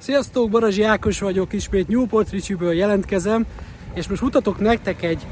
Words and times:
Sziasztok, 0.00 0.50
Barazsi 0.50 0.82
Ákos 0.82 1.20
vagyok, 1.20 1.52
ismét 1.52 1.88
Newport 1.88 2.30
Ricsi-ből 2.30 2.72
jelentkezem, 2.72 3.46
és 3.94 4.08
most 4.08 4.22
mutatok 4.22 4.58
nektek 4.58 5.02
egy, 5.02 5.26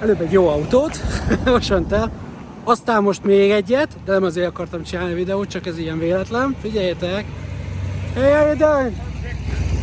előbb 0.00 0.20
egy 0.20 0.32
jó 0.32 0.48
autót, 0.48 1.00
most 1.44 1.70
el, 1.70 2.10
aztán 2.64 3.02
most 3.02 3.24
még 3.24 3.50
egyet, 3.50 3.96
de 4.04 4.12
nem 4.12 4.22
azért 4.22 4.46
akartam 4.46 4.82
csinálni 4.82 5.14
videót, 5.14 5.48
csak 5.48 5.66
ez 5.66 5.78
ilyen 5.78 5.98
véletlen. 5.98 6.56
Figyeljetek! 6.60 7.24
Hey, 8.14 8.32
how 8.32 8.46
you 8.46 8.56
doing? 8.56 8.96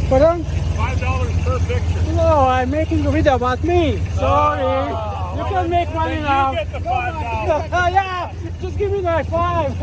Pardon? 0.10 0.44
Five 0.44 1.00
dollars 1.00 1.34
per 1.44 1.58
picture. 1.68 2.12
No, 2.14 2.48
I'm 2.48 2.70
making 2.70 3.06
a 3.06 3.12
video 3.12 3.34
about 3.34 3.64
me. 3.64 3.98
Sorry. 4.16 4.90
You 5.38 5.44
can 5.44 5.70
make 5.70 5.94
money 5.94 6.20
now. 6.20 6.52
you 6.52 6.58
get 6.58 6.72
the 6.72 6.80
five 6.80 7.14
dollars. 7.48 7.94
yeah, 7.94 8.32
just 8.62 8.78
give 8.78 8.92
me 8.92 9.02
my 9.02 9.24
five. 9.24 9.74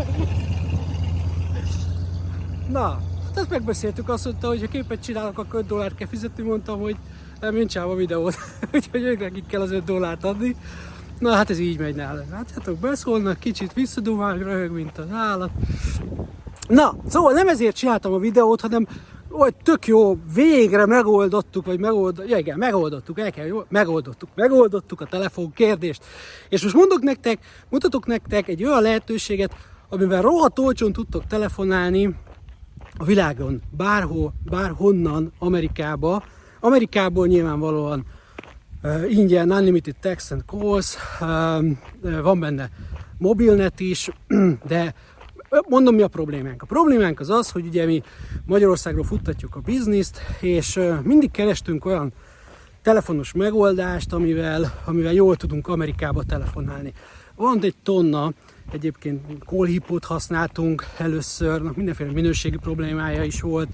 Na, 2.68 2.98
ezt 3.36 3.50
megbeszéltük, 3.50 4.08
azt 4.08 4.24
mondta, 4.24 4.48
hogy 4.48 4.60
ha 4.60 4.66
képet 4.66 5.02
csinálok, 5.02 5.38
akkor 5.38 5.60
5 5.60 5.66
dollárt 5.66 5.94
kell 5.94 6.08
fizetni, 6.08 6.42
mondtam, 6.42 6.80
hogy 6.80 6.96
nem, 7.40 7.56
én 7.56 7.66
csinálom 7.66 7.92
a 7.92 7.96
videót, 7.96 8.34
úgyhogy 8.74 9.02
ők 9.02 9.20
nekik 9.20 9.46
kell 9.46 9.60
az 9.60 9.70
5 9.70 9.84
dollárt 9.84 10.24
adni. 10.24 10.56
Na 11.18 11.32
hát 11.32 11.50
ez 11.50 11.58
így 11.58 11.78
megy 11.78 11.94
nála. 11.94 12.22
Látjátok, 12.30 12.78
beszólnak, 12.78 13.38
kicsit 13.38 13.72
visszadumál, 13.72 14.38
röhög, 14.38 14.70
mint 14.70 14.98
az 14.98 15.10
állat. 15.12 15.50
Na, 16.68 16.96
szóval 17.08 17.32
nem 17.32 17.48
ezért 17.48 17.77
csináltam 17.77 18.12
a 18.12 18.18
videót, 18.18 18.60
hanem 18.60 18.86
hogy 19.30 19.55
tök 19.62 19.86
jó, 19.86 20.18
végre 20.34 20.86
megoldottuk, 20.86 21.66
vagy 21.66 21.78
megold, 21.78 22.22
ja, 22.27 22.38
igen, 22.38 22.58
megoldottuk, 22.58 23.18
el 23.18 23.30
kell, 23.30 23.64
megoldottuk, 23.68 24.28
megoldottuk 24.34 25.00
a 25.00 25.06
telefon 25.06 25.52
kérdést. 25.52 26.05
És 26.48 26.62
most 26.62 26.74
mondok 26.74 27.02
nektek, 27.02 27.38
mutatok 27.68 28.06
nektek 28.06 28.48
egy 28.48 28.64
olyan 28.64 28.82
lehetőséget, 28.82 29.55
amivel 29.88 30.22
rohadt 30.22 30.58
olcsón 30.58 30.92
tudtok 30.92 31.27
telefonálni 31.27 32.14
a 32.98 33.05
világon, 33.05 33.62
bárhol, 33.77 34.32
bárhonnan, 34.50 35.32
Amerikába. 35.38 36.23
Amerikából 36.60 37.27
nyilvánvalóan 37.27 38.06
uh, 38.83 39.16
ingyen 39.16 39.50
unlimited 39.50 39.97
text 40.00 40.33
and 40.33 40.42
calls, 40.47 40.97
um, 41.20 41.78
van 42.22 42.41
benne 42.41 42.70
mobilnet 43.19 43.80
is, 43.80 44.11
de 44.69 44.94
mondom 45.69 45.94
mi 45.94 46.02
a 46.02 46.08
problémánk. 46.08 46.62
A 46.62 46.67
problémánk 46.67 47.20
az 47.20 47.30
az, 47.30 47.50
hogy 47.50 47.67
ugye 47.67 47.86
mi 47.86 48.02
Magyarországról 48.47 49.05
futtatjuk 49.05 49.56
a 49.56 49.61
bizniszt, 49.61 50.20
és 50.41 50.77
uh, 50.77 51.02
mindig 51.02 51.30
kerestünk 51.30 51.84
olyan 51.84 52.12
telefonos 52.83 53.33
megoldást, 53.33 54.12
amivel, 54.12 54.80
amivel 54.84 55.12
jól 55.12 55.36
tudunk 55.36 55.69
Amerikába 55.69 56.22
telefonálni. 56.22 56.92
Van 57.34 57.58
egy 57.62 57.74
tonna, 57.83 58.33
egyébként 58.72 59.45
callhipót 59.45 60.05
használtunk 60.05 60.86
először, 60.97 61.61
mindenféle 61.61 62.12
minőségi 62.12 62.56
problémája 62.56 63.23
is 63.23 63.41
volt, 63.41 63.69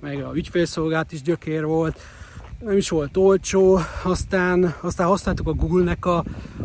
meg 0.00 0.24
a 0.24 0.32
ügyfélszolgált 0.34 1.12
is 1.12 1.22
gyökér 1.22 1.64
volt, 1.64 2.00
nem 2.64 2.76
is 2.76 2.88
volt 2.88 3.16
olcsó, 3.16 3.78
aztán, 4.02 4.74
aztán 4.80 5.06
használtuk 5.06 5.46
a 5.46 5.52
Google-nek 5.52 6.06
a, 6.06 6.24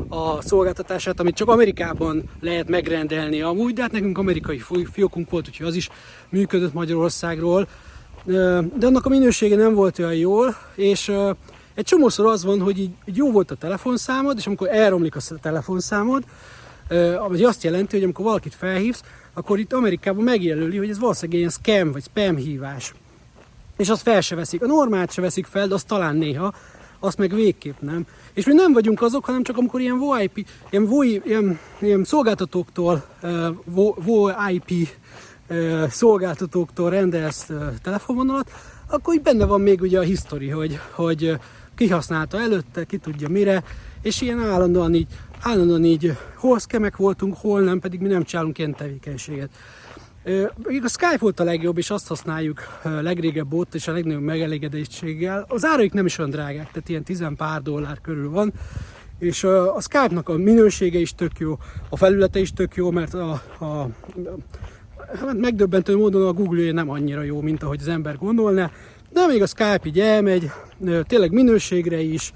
a 0.09 0.41
szolgáltatását, 0.41 1.19
amit 1.19 1.35
csak 1.35 1.49
Amerikában 1.49 2.23
lehet 2.39 2.69
megrendelni 2.69 3.41
amúgy, 3.41 3.73
de 3.73 3.81
hát 3.81 3.91
nekünk 3.91 4.17
amerikai 4.17 4.57
fi- 4.57 4.89
fiókunk 4.91 5.29
volt, 5.29 5.47
úgyhogy 5.47 5.67
az 5.67 5.75
is 5.75 5.89
működött 6.29 6.73
Magyarországról, 6.73 7.67
de 8.75 8.85
annak 8.85 9.05
a 9.05 9.09
minősége 9.09 9.55
nem 9.55 9.73
volt 9.73 9.99
olyan 9.99 10.15
jól, 10.15 10.55
és 10.75 11.11
egy 11.73 11.85
csomószor 11.85 12.25
az 12.25 12.43
van, 12.43 12.59
hogy 12.59 12.79
így, 12.79 12.91
így 13.05 13.17
jó 13.17 13.31
volt 13.31 13.51
a 13.51 13.55
telefonszámod, 13.55 14.37
és 14.37 14.47
amikor 14.47 14.67
elromlik 14.67 15.15
a 15.15 15.19
sz- 15.19 15.41
telefonszámod, 15.41 16.23
ami 17.19 17.43
azt 17.43 17.63
jelenti, 17.63 17.95
hogy 17.95 18.03
amikor 18.03 18.25
valakit 18.25 18.53
felhívsz, 18.55 19.03
akkor 19.33 19.59
itt 19.59 19.73
Amerikában 19.73 20.23
megjelöli, 20.23 20.77
hogy 20.77 20.89
ez 20.89 20.99
valószínűleg 20.99 21.39
ilyen 21.39 21.51
scam 21.51 21.91
vagy 21.91 22.03
spam 22.03 22.35
hívás 22.35 22.93
és 23.77 23.89
azt 23.89 24.01
fel 24.01 24.21
se 24.21 24.35
veszik. 24.35 24.63
A 24.63 24.65
normát 24.65 25.11
se 25.11 25.21
veszik 25.21 25.45
fel, 25.45 25.67
de 25.67 25.73
azt 25.73 25.87
talán 25.87 26.15
néha, 26.15 26.53
azt 26.99 27.17
meg 27.17 27.33
végképp 27.33 27.79
nem. 27.79 28.05
És 28.33 28.45
mi 28.45 28.53
nem 28.53 28.73
vagyunk 28.73 29.01
azok, 29.01 29.25
hanem 29.25 29.43
csak 29.43 29.57
amikor 29.57 29.81
ilyen 29.81 29.97
VoIP, 29.97 30.45
ilyen, 30.69 30.85
VoI, 30.85 31.21
ilyen, 31.25 31.59
ilyen 31.79 32.03
szolgáltatóktól, 32.03 33.05
vo- 33.65 34.03
VoIP 34.03 34.87
szolgáltatóktól 35.87 36.89
rendelsz 36.89 37.49
uh, 37.49 37.63
telefonvonalat, 37.81 38.51
akkor 38.87 39.13
így 39.13 39.21
benne 39.21 39.45
van 39.45 39.61
még 39.61 39.81
ugye 39.81 39.99
a 39.99 40.01
history, 40.01 40.49
hogy, 40.49 40.79
hogy 40.91 41.37
ki 41.75 41.87
használta 41.87 42.39
előtte, 42.39 42.83
ki 42.83 42.97
tudja 42.97 43.29
mire, 43.29 43.63
és 44.01 44.21
ilyen 44.21 44.39
állandóan 44.39 44.93
így, 44.93 45.07
állandóan 45.43 45.85
így 45.85 46.17
hol 46.35 46.59
szkemek 46.59 46.97
voltunk, 46.97 47.35
hol 47.37 47.61
nem, 47.61 47.79
pedig 47.79 47.99
mi 47.99 48.07
nem 48.07 48.23
csinálunk 48.23 48.57
ilyen 48.57 48.75
tevékenységet. 48.75 49.49
A 50.83 50.89
Skype 50.89 51.17
volt 51.19 51.39
a 51.39 51.43
legjobb, 51.43 51.77
és 51.77 51.89
azt 51.89 52.07
használjuk 52.07 52.61
legrégebb 53.01 53.53
óta, 53.53 53.77
és 53.77 53.87
a 53.87 53.91
legnagyobb 53.91 54.21
megelégedéstséggel. 54.21 55.45
Az 55.47 55.65
áraik 55.65 55.93
nem 55.93 56.05
is 56.05 56.17
olyan 56.17 56.31
drágák, 56.31 56.71
tehát 56.71 56.89
ilyen 56.89 57.03
10 57.03 57.23
pár 57.37 57.61
dollár 57.61 58.01
körül 58.01 58.29
van. 58.29 58.53
És 59.19 59.43
a 59.43 59.81
Skype-nak 59.81 60.29
a 60.29 60.37
minősége 60.37 60.99
is 60.99 61.15
tök 61.15 61.31
jó, 61.37 61.57
a 61.89 61.97
felülete 61.97 62.39
is 62.39 62.53
tök 62.53 62.75
jó, 62.75 62.91
mert 62.91 63.13
a, 63.13 63.41
a, 63.57 63.65
a 63.65 63.89
hát 65.19 65.37
megdöbbentő 65.37 65.97
módon 65.97 66.27
a 66.27 66.33
Google 66.33 66.71
nem 66.71 66.89
annyira 66.89 67.21
jó, 67.21 67.41
mint 67.41 67.63
ahogy 67.63 67.79
az 67.81 67.87
ember 67.87 68.17
gondolná. 68.17 68.71
De 69.09 69.27
még 69.27 69.41
a 69.41 69.47
Skype 69.47 69.81
így 69.83 69.99
elmegy, 69.99 70.51
tényleg 71.07 71.31
minőségre 71.31 72.01
is, 72.01 72.33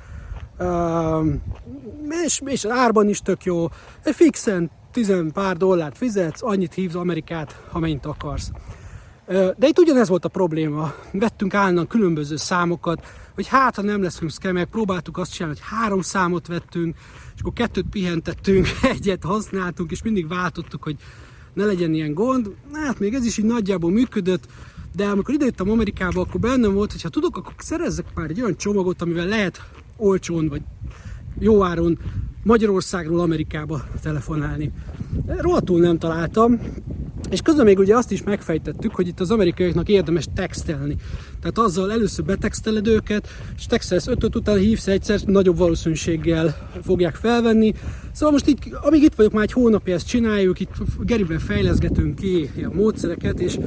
és, 2.25 2.41
és 2.45 2.65
árban 2.65 3.09
is 3.09 3.19
tök 3.19 3.43
jó. 3.43 3.67
Fixen 4.01 4.71
10 4.91 5.13
pár 5.33 5.57
dollárt 5.57 5.97
fizetsz, 5.97 6.43
annyit 6.43 6.73
hívsz 6.73 6.95
Amerikát, 6.95 7.61
amennyit 7.71 8.05
akarsz. 8.05 8.51
De 9.27 9.67
itt 9.67 9.79
ugyanez 9.79 10.09
volt 10.09 10.25
a 10.25 10.29
probléma. 10.29 10.93
Vettünk 11.11 11.53
állandóan 11.53 11.87
különböző 11.87 12.35
számokat, 12.35 13.05
hogy 13.35 13.47
hát, 13.47 13.75
ha 13.75 13.81
nem 13.81 14.01
leszünk 14.01 14.31
szkemek, 14.31 14.69
próbáltuk 14.69 15.17
azt 15.17 15.33
csinálni, 15.33 15.57
hogy 15.59 15.77
három 15.77 16.01
számot 16.01 16.47
vettünk, 16.47 16.95
és 17.35 17.39
akkor 17.41 17.53
kettőt 17.53 17.85
pihentettünk, 17.89 18.67
egyet 18.95 19.23
használtunk, 19.23 19.91
és 19.91 20.03
mindig 20.03 20.27
váltottuk, 20.27 20.83
hogy 20.83 20.95
ne 21.53 21.65
legyen 21.65 21.93
ilyen 21.93 22.13
gond. 22.13 22.55
Hát 22.73 22.99
még 22.99 23.13
ez 23.13 23.25
is 23.25 23.37
így 23.37 23.45
nagyjából 23.45 23.91
működött, 23.91 24.45
de 24.95 25.07
amikor 25.07 25.33
idejöttem 25.33 25.69
Amerikába, 25.69 26.21
akkor 26.21 26.39
bennem 26.39 26.73
volt, 26.73 26.91
hogy 26.91 27.01
ha 27.01 27.09
tudok, 27.09 27.37
akkor 27.37 27.53
szerezzek 27.57 28.05
már 28.15 28.29
egy 28.29 28.41
olyan 28.41 28.57
csomagot, 28.57 29.01
amivel 29.01 29.25
lehet 29.25 29.61
olcsón, 29.97 30.47
vagy 30.47 30.61
jó 31.39 31.63
áron 31.63 31.99
Magyarországról 32.43 33.19
Amerikába 33.19 33.83
telefonálni. 34.01 34.71
Rohadtul 35.25 35.79
nem 35.79 35.97
találtam, 35.97 36.59
és 37.29 37.41
közben 37.41 37.65
még 37.65 37.79
ugye 37.79 37.95
azt 37.95 38.11
is 38.11 38.23
megfejtettük, 38.23 38.95
hogy 38.95 39.07
itt 39.07 39.19
az 39.19 39.31
amerikaiaknak 39.31 39.89
érdemes 39.89 40.25
textelni. 40.35 40.95
Tehát 41.39 41.57
azzal 41.57 41.91
először 41.91 42.25
betexteled 42.25 42.87
őket, 42.87 43.27
és 43.57 43.65
textelsz 43.65 44.07
ötöt, 44.07 44.35
után 44.35 44.57
hívsz 44.57 44.87
egyszer, 44.87 45.19
nagyobb 45.25 45.57
valószínűséggel 45.57 46.69
fogják 46.83 47.15
felvenni. 47.15 47.73
Szóval 48.11 48.31
most 48.31 48.47
itt, 48.47 48.59
amíg 48.81 49.03
itt 49.03 49.15
vagyok, 49.15 49.31
már 49.31 49.43
egy 49.43 49.51
hónapja 49.51 49.93
ezt 49.93 50.07
csináljuk, 50.07 50.59
itt 50.59 50.73
Geriben 50.99 51.39
fejleszgetünk 51.39 52.15
ki 52.15 52.49
ilyen 52.55 52.71
módszereket, 52.73 53.39
és 53.39 53.57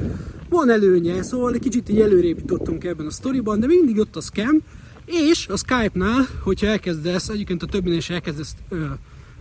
van 0.49 0.69
előnye, 0.69 1.21
szóval 1.21 1.53
egy 1.53 1.59
kicsit 1.59 1.89
így 1.89 1.99
előrébb 1.99 2.37
jutottunk 2.39 2.83
ebben 2.83 3.05
a 3.05 3.11
sztoriban, 3.11 3.59
de 3.59 3.67
mindig 3.67 3.99
ott 3.99 4.15
a 4.15 4.21
scam, 4.21 4.61
és 5.05 5.47
a 5.47 5.57
Skype-nál, 5.57 6.27
hogyha 6.43 6.67
elkezdesz, 6.67 7.29
egyébként 7.29 7.63
a 7.63 7.65
többinél 7.65 7.97
is 7.97 8.09
elkezdesz 8.09 8.55
ö, 8.69 8.85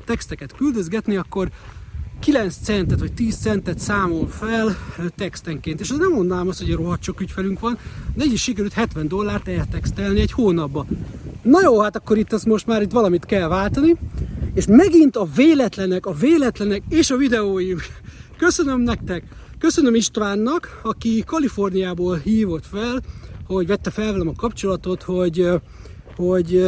texteket 0.05 0.55
küldözgetni, 0.57 1.17
akkor 1.17 1.51
9 2.21 2.57
centet 2.63 2.99
vagy 2.99 3.13
10 3.13 3.37
centet 3.37 3.79
számol 3.79 4.29
fel 4.29 4.77
textenként. 5.17 5.81
És 5.81 5.91
az 5.91 5.99
nem 5.99 6.13
mondanám 6.13 6.49
azt, 6.49 6.59
hogy 6.59 6.73
rohadt 6.73 7.03
sok 7.03 7.21
ügyfelünk 7.21 7.61
van, 7.61 7.79
de 8.15 8.25
így 8.25 8.33
is 8.33 8.43
sikerült 8.43 8.73
70 8.73 9.09
dollárt 9.09 9.49
eltextelni 9.49 10.21
egy 10.21 10.33
hónapba. 10.33 10.87
Na 11.43 11.61
jó, 11.63 11.81
hát 11.81 11.97
akkor 11.97 12.19
itt 12.19 12.33
az 12.33 12.45
most 12.45 12.67
már 12.67 12.83
itt 12.83 12.91
valamit 12.91 13.25
kell 13.25 13.49
váltani, 13.49 13.97
és 14.55 14.67
megint 14.67 15.17
a 15.17 15.29
véletlenek, 15.35 16.07
a 16.07 16.13
véletlenek 16.13 16.83
és 16.89 17.11
a 17.11 17.17
videóim. 17.17 17.79
Köszönöm 18.37 18.81
nektek, 18.81 19.25
köszönöm 19.59 19.95
Istvánnak, 19.95 20.81
aki 20.83 21.23
Kaliforniából 21.27 22.17
hívott 22.17 22.67
fel, 22.67 23.01
hogy 23.55 23.67
vette 23.67 23.91
fel 23.91 24.13
velem 24.13 24.29
a 24.29 24.33
kapcsolatot, 24.33 25.03
hogy, 25.03 25.49
hogy 26.17 26.63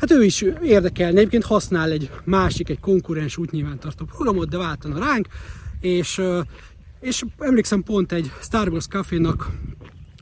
hát 0.00 0.10
ő 0.10 0.24
is 0.24 0.44
érdekelne. 0.62 1.18
Egyébként 1.18 1.44
használ 1.44 1.90
egy 1.90 2.10
másik, 2.24 2.68
egy 2.68 2.80
konkurens 2.80 3.36
útnyilvántartó 3.36 4.04
programot, 4.04 4.48
de 4.48 4.56
váltana 4.56 4.98
ránk, 4.98 5.26
és, 5.80 6.22
és 7.00 7.24
emlékszem 7.38 7.82
pont 7.82 8.12
egy 8.12 8.30
Starbucks 8.40 8.86
kafénak 8.88 9.50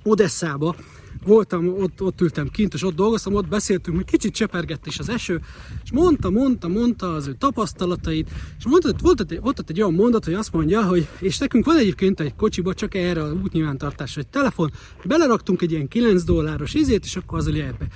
Odesszába, 0.03 0.77
voltam, 1.27 1.69
ott, 1.69 2.03
ott 2.03 2.21
ültem 2.21 2.49
kint, 2.49 2.75
és 2.75 2.83
ott 2.83 2.95
dolgoztam, 2.95 3.35
ott 3.35 3.49
beszéltünk, 3.49 3.97
hogy 3.97 4.07
kicsit 4.07 4.35
csepergett 4.35 4.87
is 4.87 4.99
az 4.99 5.09
eső, 5.09 5.41
és 5.85 5.93
mondta, 5.93 6.31
mondta, 6.31 6.69
mondta 6.69 7.15
az 7.15 7.27
ő 7.27 7.35
tapasztalatait, 7.39 8.31
és 8.59 8.67
mondta, 8.67 8.91
volt, 9.03 9.21
ott, 9.21 9.39
volt 9.41 9.59
ott 9.59 9.71
egy 9.71 9.81
olyan 9.81 9.95
mondat, 9.95 10.25
hogy 10.25 10.35
azt 10.35 10.53
mondja, 10.53 10.85
hogy 10.85 11.07
és 11.19 11.39
nekünk 11.39 11.65
van 11.65 11.77
egyébként 11.77 12.21
egy 12.21 12.35
kocsiba 12.35 12.75
csak 12.75 12.95
erre 12.95 13.23
a 13.23 13.33
útnyilvántartásra 13.33 14.21
egy 14.21 14.29
telefon, 14.29 14.71
beleraktunk 15.05 15.63
egy 15.63 15.73
ilyen 15.73 15.89
9 15.89 16.23
dolláros 16.25 16.75
izét, 16.75 17.05
és 17.05 17.17
akkor 17.17 17.39
az 17.39 17.47
elpe, 17.47 17.87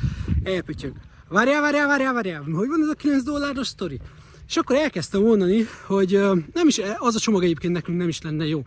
elpütyög. 0.42 0.92
Várjál, 1.28 1.60
várjál, 1.60 1.86
várjál, 1.86 2.12
várjál, 2.12 2.42
hogy 2.42 2.68
van 2.68 2.82
ez 2.82 2.88
a 2.88 2.94
9 2.94 3.22
dolláros 3.22 3.66
sztori? 3.66 4.00
És 4.48 4.56
akkor 4.56 4.76
elkezdtem 4.76 5.22
mondani, 5.22 5.66
hogy 5.86 6.20
nem 6.52 6.66
is, 6.66 6.80
az 6.98 7.14
a 7.14 7.18
csomag 7.18 7.42
egyébként 7.42 7.72
nekünk 7.72 7.98
nem 7.98 8.08
is 8.08 8.22
lenne 8.22 8.46
jó. 8.46 8.62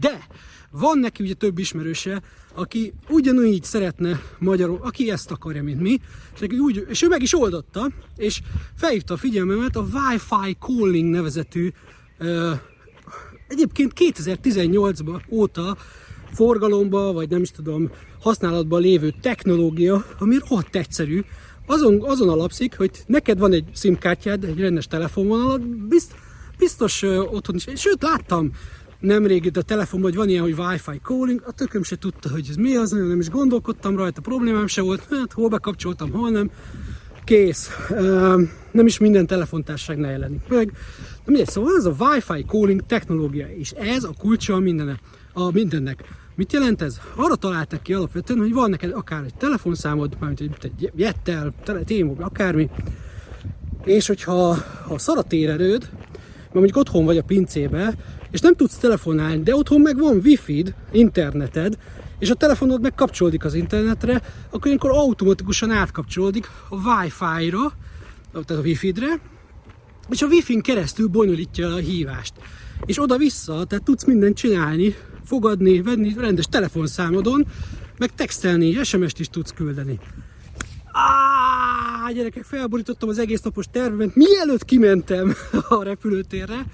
De 0.00 0.26
van 0.70 0.98
neki 0.98 1.22
ugye 1.22 1.34
több 1.34 1.58
ismerőse, 1.58 2.22
aki 2.54 2.92
ugyanúgy 3.08 3.62
szeretne 3.62 4.20
magyarul, 4.38 4.78
aki 4.82 5.10
ezt 5.10 5.30
akarja, 5.30 5.62
mint 5.62 5.80
mi, 5.80 6.00
és, 6.34 6.40
neki 6.40 6.58
úgy, 6.58 6.86
és 6.88 7.02
ő 7.02 7.08
meg 7.08 7.22
is 7.22 7.34
oldotta, 7.34 7.90
és 8.16 8.40
felhívta 8.76 9.14
a 9.14 9.16
figyelmemet 9.16 9.76
a 9.76 9.80
Wi-Fi 9.92 10.56
Calling 10.58 11.10
nevezetű, 11.10 11.70
ö, 12.18 12.52
egyébként 13.48 13.92
2018-ban 13.96 15.22
óta 15.30 15.76
forgalomba, 16.32 17.12
vagy 17.12 17.28
nem 17.28 17.42
is 17.42 17.50
tudom, 17.50 17.90
használatban 18.20 18.80
lévő 18.80 19.14
technológia, 19.20 20.04
ami 20.18 20.36
rohadt 20.48 20.76
egyszerű, 20.76 21.20
azon, 21.66 22.02
azon 22.02 22.28
alapszik, 22.28 22.76
hogy 22.76 22.90
neked 23.06 23.38
van 23.38 23.52
egy 23.52 23.64
SIM-kártyád, 23.74 24.44
egy 24.44 24.60
rendes 24.60 24.86
telefonvonalat, 24.86 25.66
bizt, 25.66 26.14
biztos 26.58 27.02
ö, 27.02 27.18
otthon 27.18 27.54
is, 27.54 27.66
sőt 27.74 28.02
láttam 28.02 28.50
nemrég 29.04 29.44
itt 29.44 29.56
a 29.56 29.62
telefonban, 29.62 30.10
hogy 30.10 30.18
van 30.18 30.28
ilyen, 30.28 30.42
hogy 30.42 30.58
Wi-Fi 30.58 31.00
calling, 31.02 31.42
a 31.46 31.52
tököm 31.52 31.82
se 31.82 31.96
tudta, 31.96 32.30
hogy 32.30 32.46
ez 32.48 32.56
mi 32.56 32.76
az, 32.76 32.90
nem 32.90 33.20
is 33.20 33.30
gondolkodtam 33.30 33.96
rajta, 33.96 34.20
problémám 34.20 34.66
se 34.66 34.82
volt, 34.82 35.06
hát 35.10 35.32
hol 35.32 35.48
bekapcsoltam, 35.48 36.10
hol 36.10 36.30
nem, 36.30 36.50
kész. 37.24 37.70
Nem 38.70 38.86
is 38.86 38.98
minden 38.98 39.26
telefontárság 39.26 39.98
ne 39.98 40.10
jelenik 40.10 40.48
meg. 40.48 40.66
De 41.24 41.30
mindegy, 41.30 41.48
szóval 41.48 41.76
ez 41.76 41.84
a 41.84 41.94
Wi-Fi 41.98 42.44
calling 42.46 42.86
technológia, 42.86 43.46
és 43.46 43.70
ez 43.70 44.04
a 44.04 44.14
kulcsa 44.18 44.58
mindene, 44.58 44.98
a 45.32 45.50
mindennek. 45.52 46.04
Mit 46.34 46.52
jelent 46.52 46.82
ez? 46.82 47.00
Arra 47.16 47.34
találták 47.34 47.82
ki 47.82 47.94
alapvetően, 47.94 48.38
hogy 48.38 48.52
van 48.52 48.70
neked 48.70 48.92
akár 48.92 49.24
egy 49.24 49.34
telefonszámod, 49.34 50.16
mármint 50.20 50.40
egy, 50.40 50.56
egy 50.62 50.90
jettel, 50.94 51.54
témobil, 51.84 52.24
akármi, 52.24 52.70
és 53.84 54.06
hogyha 54.06 54.56
ha 54.86 54.98
szar 54.98 55.18
a 55.18 55.22
térerőd, 55.22 55.88
mert 56.54 56.54
mondjuk 56.54 56.76
otthon 56.76 57.04
vagy 57.04 57.18
a 57.18 57.22
pincébe, 57.22 57.94
és 58.34 58.40
nem 58.40 58.54
tudsz 58.54 58.76
telefonálni, 58.76 59.42
de 59.42 59.54
otthon 59.54 59.80
meg 59.80 59.98
van 59.98 60.20
wifi 60.24 60.64
interneted, 60.92 61.78
és 62.18 62.30
a 62.30 62.34
telefonod 62.34 62.80
meg 62.80 62.94
kapcsolódik 62.94 63.44
az 63.44 63.54
internetre, 63.54 64.22
akkor 64.46 64.66
ilyenkor 64.66 64.90
automatikusan 64.90 65.70
átkapcsolódik 65.70 66.50
a 66.68 66.74
Wi-Fi-ra, 66.74 67.72
tehát 68.32 68.50
a 68.50 68.60
Wi-Fi-re, 68.60 69.20
és 70.08 70.22
a 70.22 70.26
Wi-Fi-n 70.26 70.60
keresztül 70.60 71.08
bonyolítja 71.08 71.74
a 71.74 71.76
hívást. 71.76 72.32
És 72.86 73.00
oda-vissza, 73.00 73.64
tehát 73.64 73.84
tudsz 73.84 74.04
mindent 74.04 74.36
csinálni, 74.36 74.94
fogadni, 75.24 75.82
venni 75.82 76.14
rendes 76.18 76.46
telefonszámodon, 76.46 77.46
meg 77.98 78.14
textelni, 78.14 78.84
SMS-t 78.84 79.18
is 79.18 79.28
tudsz 79.28 79.52
küldeni. 79.52 79.98
Á, 80.92 82.12
gyerekek, 82.12 82.44
felborítottam 82.44 83.08
az 83.08 83.18
egész 83.18 83.40
napos 83.40 83.66
tervemet, 83.70 84.14
mielőtt 84.14 84.64
kimentem 84.64 85.34
a 85.68 85.82
repülőtérre, 85.82 86.66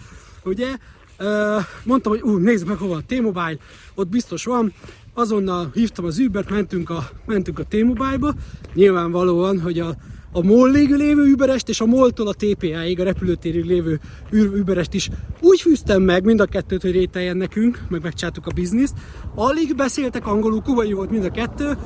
ugye, 0.45 0.77
mondtam, 1.85 2.13
hogy 2.13 2.23
ú, 2.23 2.37
nézd 2.37 2.67
meg 2.67 2.77
hova 2.77 2.97
a 2.97 3.03
T-Mobile, 3.07 3.57
ott 3.95 4.09
biztos 4.09 4.45
van, 4.45 4.73
azonnal 5.15 5.71
hívtam 5.75 6.05
az 6.05 6.19
Uber-t, 6.19 6.51
mentünk 6.51 6.91
a, 6.91 7.09
mentünk 7.27 7.59
a 7.59 7.65
T-Mobile-ba, 7.65 8.35
nyilvánvalóan, 8.75 9.61
hogy 9.61 9.79
a, 9.79 9.95
a 10.33 10.43
MOL-ig 10.43 10.95
lévő 10.95 11.33
Uberest 11.33 11.69
és 11.69 11.81
a 11.81 11.87
MOL-tól 11.87 12.29
a 12.29 12.35
TPA-ig, 12.35 13.01
a 13.01 13.05
repülőtérig 13.05 13.65
lévő 13.65 14.01
Uberest 14.33 14.95
is 14.95 15.11
úgy 15.41 15.61
fűztem 15.61 16.03
meg 16.03 16.25
mind 16.25 16.41
a 16.41 16.47
kettőt, 16.47 16.83
hogy 16.83 16.93
rételjen 16.93 17.37
nekünk, 17.37 17.83
meg 17.89 18.03
megcsátuk 18.03 18.47
a 18.47 18.51
bizniszt. 18.55 18.95
Alig 19.35 19.75
beszéltek 19.75 20.27
angolul, 20.27 20.63
kubai 20.63 20.93
volt 20.93 21.11
mind 21.11 21.25
a 21.25 21.31
kettő. 21.31 21.77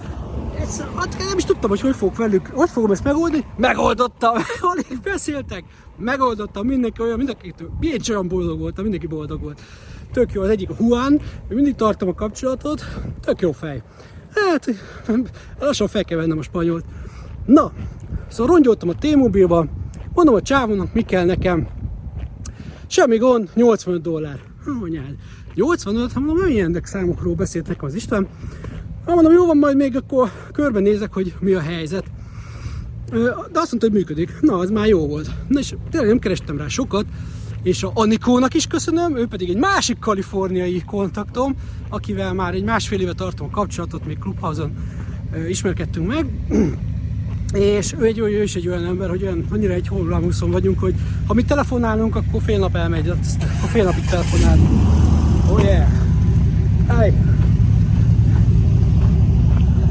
Ez, 0.61 0.85
hát 0.97 1.17
nem 1.19 1.39
is 1.39 1.45
tudtam, 1.45 1.71
hogy 1.71 1.81
hogy 1.81 1.97
fogok 1.97 2.17
velük, 2.17 2.47
hogy 2.47 2.71
fogom 2.71 2.91
ezt 2.91 3.05
megoldani. 3.05 3.45
Megoldottam, 3.57 4.35
alig 4.73 5.01
beszéltek, 5.03 5.65
megoldottam, 5.99 6.67
mindenki 6.67 7.03
olyan, 7.03 7.17
mind 7.17 7.29
a 7.29 7.35
kettő, 7.35 7.69
milyen 7.81 8.01
olyan 8.11 8.29
boldog 8.29 8.59
volt, 8.59 8.83
mindenki 8.83 9.07
boldog 9.07 9.41
volt. 9.41 9.61
Tök 10.13 10.33
jó, 10.33 10.43
az 10.43 10.49
egyik 10.49 10.71
a 10.71 10.75
Juan, 10.79 11.21
mindig 11.49 11.75
tartom 11.75 12.09
a 12.09 12.15
kapcsolatot, 12.15 12.85
tök 13.21 13.41
jó 13.41 13.53
fej. 13.53 13.83
Hát, 14.35 14.67
lassan 15.61 15.89
fel 15.89 16.05
kell 16.05 16.19
vennem 16.19 16.39
a 16.39 16.43
spanyolt. 16.43 16.85
Na, 17.47 17.73
szóval 18.29 18.53
rongyoltam 18.53 18.89
a 18.89 18.95
T-mobilba, 18.95 19.67
mondom 20.15 20.35
a 20.35 20.43
csávónak, 20.43 20.95
mi 20.95 21.03
kell 21.03 21.25
nekem. 21.25 21.69
Semmi 22.87 23.17
gond, 23.17 23.51
85 23.55 24.03
dollár. 24.03 24.41
Anyád, 24.83 25.15
85? 25.55 26.13
Hát 26.13 26.23
mondom, 26.23 26.47
milyen 26.47 26.81
számokról 26.83 27.35
beszélt 27.35 27.67
nekem 27.67 27.85
az 27.85 27.95
István. 27.95 28.29
Hát 29.07 29.15
mondom, 29.15 29.33
jó 29.33 29.47
van, 29.47 29.57
majd 29.57 29.77
még 29.77 29.97
akkor 29.97 30.31
körbenézek, 30.53 31.13
hogy 31.13 31.35
mi 31.41 31.53
a 31.53 31.61
helyzet. 31.61 32.05
De 33.23 33.59
azt 33.61 33.71
mondta, 33.71 33.79
hogy 33.81 33.93
működik. 33.93 34.41
Na, 34.41 34.59
az 34.59 34.71
már 34.71 34.87
jó 34.87 35.07
volt. 35.07 35.31
Na 35.49 35.59
és 35.59 35.75
tényleg 35.91 36.09
nem 36.09 36.19
kerestem 36.19 36.57
rá 36.57 36.69
sokat, 36.69 37.05
és 37.63 37.83
a 37.83 37.91
Anikónak 37.95 38.55
is 38.55 38.67
köszönöm, 38.67 39.17
ő 39.17 39.27
pedig 39.27 39.49
egy 39.49 39.57
másik 39.57 39.99
kaliforniai 39.99 40.83
kontaktom, 40.87 41.55
akivel 41.89 42.33
már 42.33 42.55
egy 42.55 42.65
másfél 42.65 43.01
éve 43.01 43.13
tartom 43.13 43.47
a 43.47 43.51
kapcsolatot, 43.51 44.07
még 44.07 44.19
Clubhouse-on 44.19 44.73
ismerkedtünk 45.49 46.07
meg. 46.07 46.27
És 47.53 47.95
ő, 47.99 48.05
egy, 48.05 48.19
ő 48.19 48.43
is 48.43 48.55
egy 48.55 48.69
olyan 48.69 48.85
ember, 48.85 49.09
hogy 49.09 49.23
olyan, 49.23 49.45
annyira 49.51 49.73
egy 49.73 49.89
hullámúszon 49.89 50.51
vagyunk, 50.51 50.79
hogy 50.79 50.95
ha 51.27 51.35
mi 51.35 51.45
telefonálunk, 51.45 52.17
akkor 52.17 52.43
fél 52.43 52.59
nap 52.59 52.77
elmegy, 52.77 53.09
akkor 53.09 53.69
fél 53.71 53.85
napig 53.85 54.05
telefonálunk. 54.05 54.69
Oh 55.51 55.63
yeah! 55.63 55.89
Hey. 56.89 57.13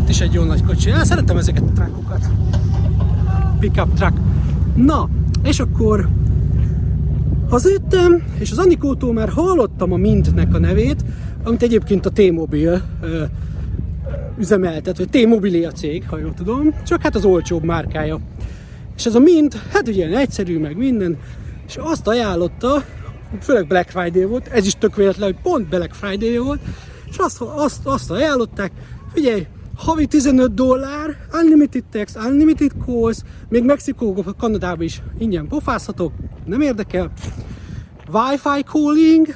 Itt 0.02 0.10
is 0.10 0.22
egy 0.22 0.34
jó 0.34 0.44
nagy 0.44 0.64
kocsi. 0.64 0.90
Én 0.90 1.06
szeretem 1.06 1.38
ezeket 1.38 1.64
a 1.64 1.72
truckokat. 1.74 2.43
Pickup 3.64 3.94
truck. 3.94 4.14
Na, 4.76 5.10
és 5.44 5.60
akkor 5.60 6.10
hazajött 7.50 7.96
és 8.40 8.52
az 8.52 8.58
Anikótól 8.58 9.14
már 9.14 9.30
hallottam 9.30 9.92
a 9.92 9.96
Mintnek 9.96 10.54
a 10.54 10.60
nevét, 10.60 11.04
amit 11.44 11.64
egyébként 11.64 12.06
a 12.06 12.10
T-Mobile 12.10 12.82
üzemeltet, 14.40 14.98
vagy 14.98 15.10
T-Mobile 15.10 15.68
a 15.68 15.72
cég, 15.72 16.04
ha 16.10 16.18
jól 16.18 16.34
tudom, 16.34 16.74
csak 16.86 17.02
hát 17.02 17.16
az 17.16 17.26
olcsóbb 17.26 17.64
márkája. 17.64 18.20
És 18.96 19.06
ez 19.06 19.16
a 19.16 19.20
Mint, 19.20 19.62
hát 19.72 19.88
ugye 19.88 20.18
egyszerű, 20.18 20.60
meg 20.60 20.78
minden, 20.78 21.18
és 21.68 21.78
azt 21.78 22.08
ajánlotta, 22.08 22.84
főleg 23.42 23.68
Black 23.68 23.90
Friday 23.90 24.26
volt, 24.26 24.48
ez 24.48 24.66
is 24.66 24.74
tök 24.74 24.96
véletlen, 24.96 25.32
hogy 25.34 25.42
pont 25.44 25.70
Black 25.70 25.94
Friday 25.94 26.38
volt, 26.38 26.60
és 27.10 27.18
azt, 27.18 27.42
azt, 27.42 27.86
azt 27.86 28.12
ajánlották, 28.12 28.72
figyelj, 29.14 29.48
havi 29.76 30.06
15 30.06 30.54
dollár, 30.54 31.18
unlimited 31.34 31.84
text, 31.84 32.18
unlimited 32.18 32.72
calls, 32.86 33.18
még 33.50 33.64
Mexikóba, 33.64 34.34
Kanadában 34.34 34.84
is 34.84 35.02
ingyen 35.18 35.48
pofázhatok, 35.48 36.14
nem 36.46 36.62
érdekel. 36.62 37.12
Wi-Fi 38.12 38.64
calling, 38.64 39.28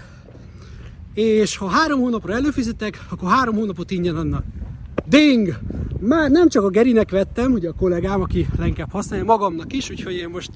és 1.13 1.57
ha 1.57 1.67
három 1.67 1.99
hónapra 1.99 2.33
előfizetek, 2.33 3.05
akkor 3.09 3.29
három 3.29 3.55
hónapot 3.55 3.91
ingyen 3.91 4.15
annak. 4.15 4.43
Ding! 5.05 5.57
Már 5.99 6.29
nem 6.29 6.49
csak 6.49 6.63
a 6.63 6.69
Gerinek 6.69 7.11
vettem, 7.11 7.51
ugye 7.51 7.69
a 7.69 7.73
kollégám, 7.73 8.21
aki 8.21 8.47
leginkább 8.57 8.91
használja, 8.91 9.25
magamnak 9.25 9.73
is, 9.73 9.89
úgyhogy 9.89 10.13
én 10.13 10.29
most 10.29 10.49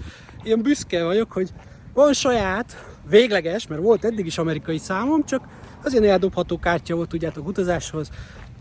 ilyen 0.44 0.62
büszke 0.62 1.04
vagyok, 1.04 1.32
hogy 1.32 1.50
van 1.94 2.14
saját, 2.14 2.86
végleges, 3.10 3.68
mert 3.68 3.82
volt 3.82 4.06
eddig 4.06 4.26
is 4.26 4.38
amerikai 4.38 4.78
számom, 4.78 5.26
csak 5.26 5.48
az 5.84 5.92
ilyen 5.92 6.04
eldobható 6.04 6.60
kártya 6.60 6.96
volt, 6.96 7.10
tudjátok, 7.10 7.48
utazáshoz. 7.48 8.10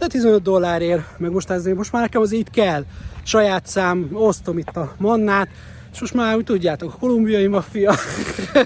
De 0.01 0.07
15 0.07 0.43
dollárért, 0.43 1.19
meg 1.19 1.31
most, 1.31 1.51
ezért, 1.51 1.77
most 1.77 1.93
már 1.93 2.03
nekem 2.03 2.21
az 2.21 2.33
itt 2.33 2.51
kell. 2.51 2.85
Saját 3.23 3.67
szám, 3.67 4.09
osztom 4.13 4.59
itt 4.59 4.77
a 4.77 4.95
mannát, 4.99 5.49
és 5.93 6.01
most 6.01 6.15
már 6.15 6.37
úgy 6.37 6.45
tudjátok, 6.45 6.93
a 6.93 6.97
kolumbiai 6.97 7.47
maffia, 7.47 7.95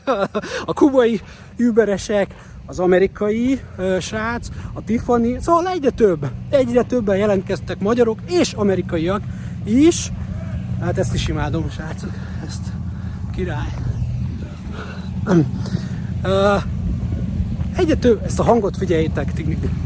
a 0.66 0.72
kubai 0.72 1.20
überesek, 1.56 2.34
az 2.66 2.78
amerikai 2.78 3.60
ö, 3.76 3.96
srác, 4.00 4.48
a 4.72 4.84
Tiffany, 4.84 5.40
szóval 5.40 5.68
egyre 5.68 5.90
több, 5.90 6.26
egyre 6.50 6.82
többen 6.82 7.16
jelentkeztek 7.16 7.78
magyarok 7.78 8.18
és 8.26 8.52
amerikaiak 8.52 9.22
is. 9.64 10.12
Hát 10.80 10.98
ezt 10.98 11.14
is 11.14 11.28
imádom, 11.28 11.70
srácok, 11.70 12.12
ezt 12.46 12.62
király. 13.34 13.74
Uh, 16.22 16.62
egyre 17.76 17.94
több, 17.94 18.22
ezt 18.24 18.38
a 18.38 18.42
hangot 18.42 18.76
figyeljétek, 18.76 19.32
tignik. 19.32 19.83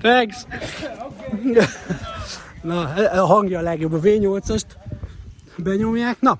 Thanks! 0.00 0.46
Na, 2.62 2.94
a 2.94 3.26
hangja 3.26 3.58
a 3.58 3.62
legjobb, 3.62 3.92
a 3.92 4.00
V8-ast 4.00 4.66
benyomják. 5.56 6.20
Na, 6.20 6.38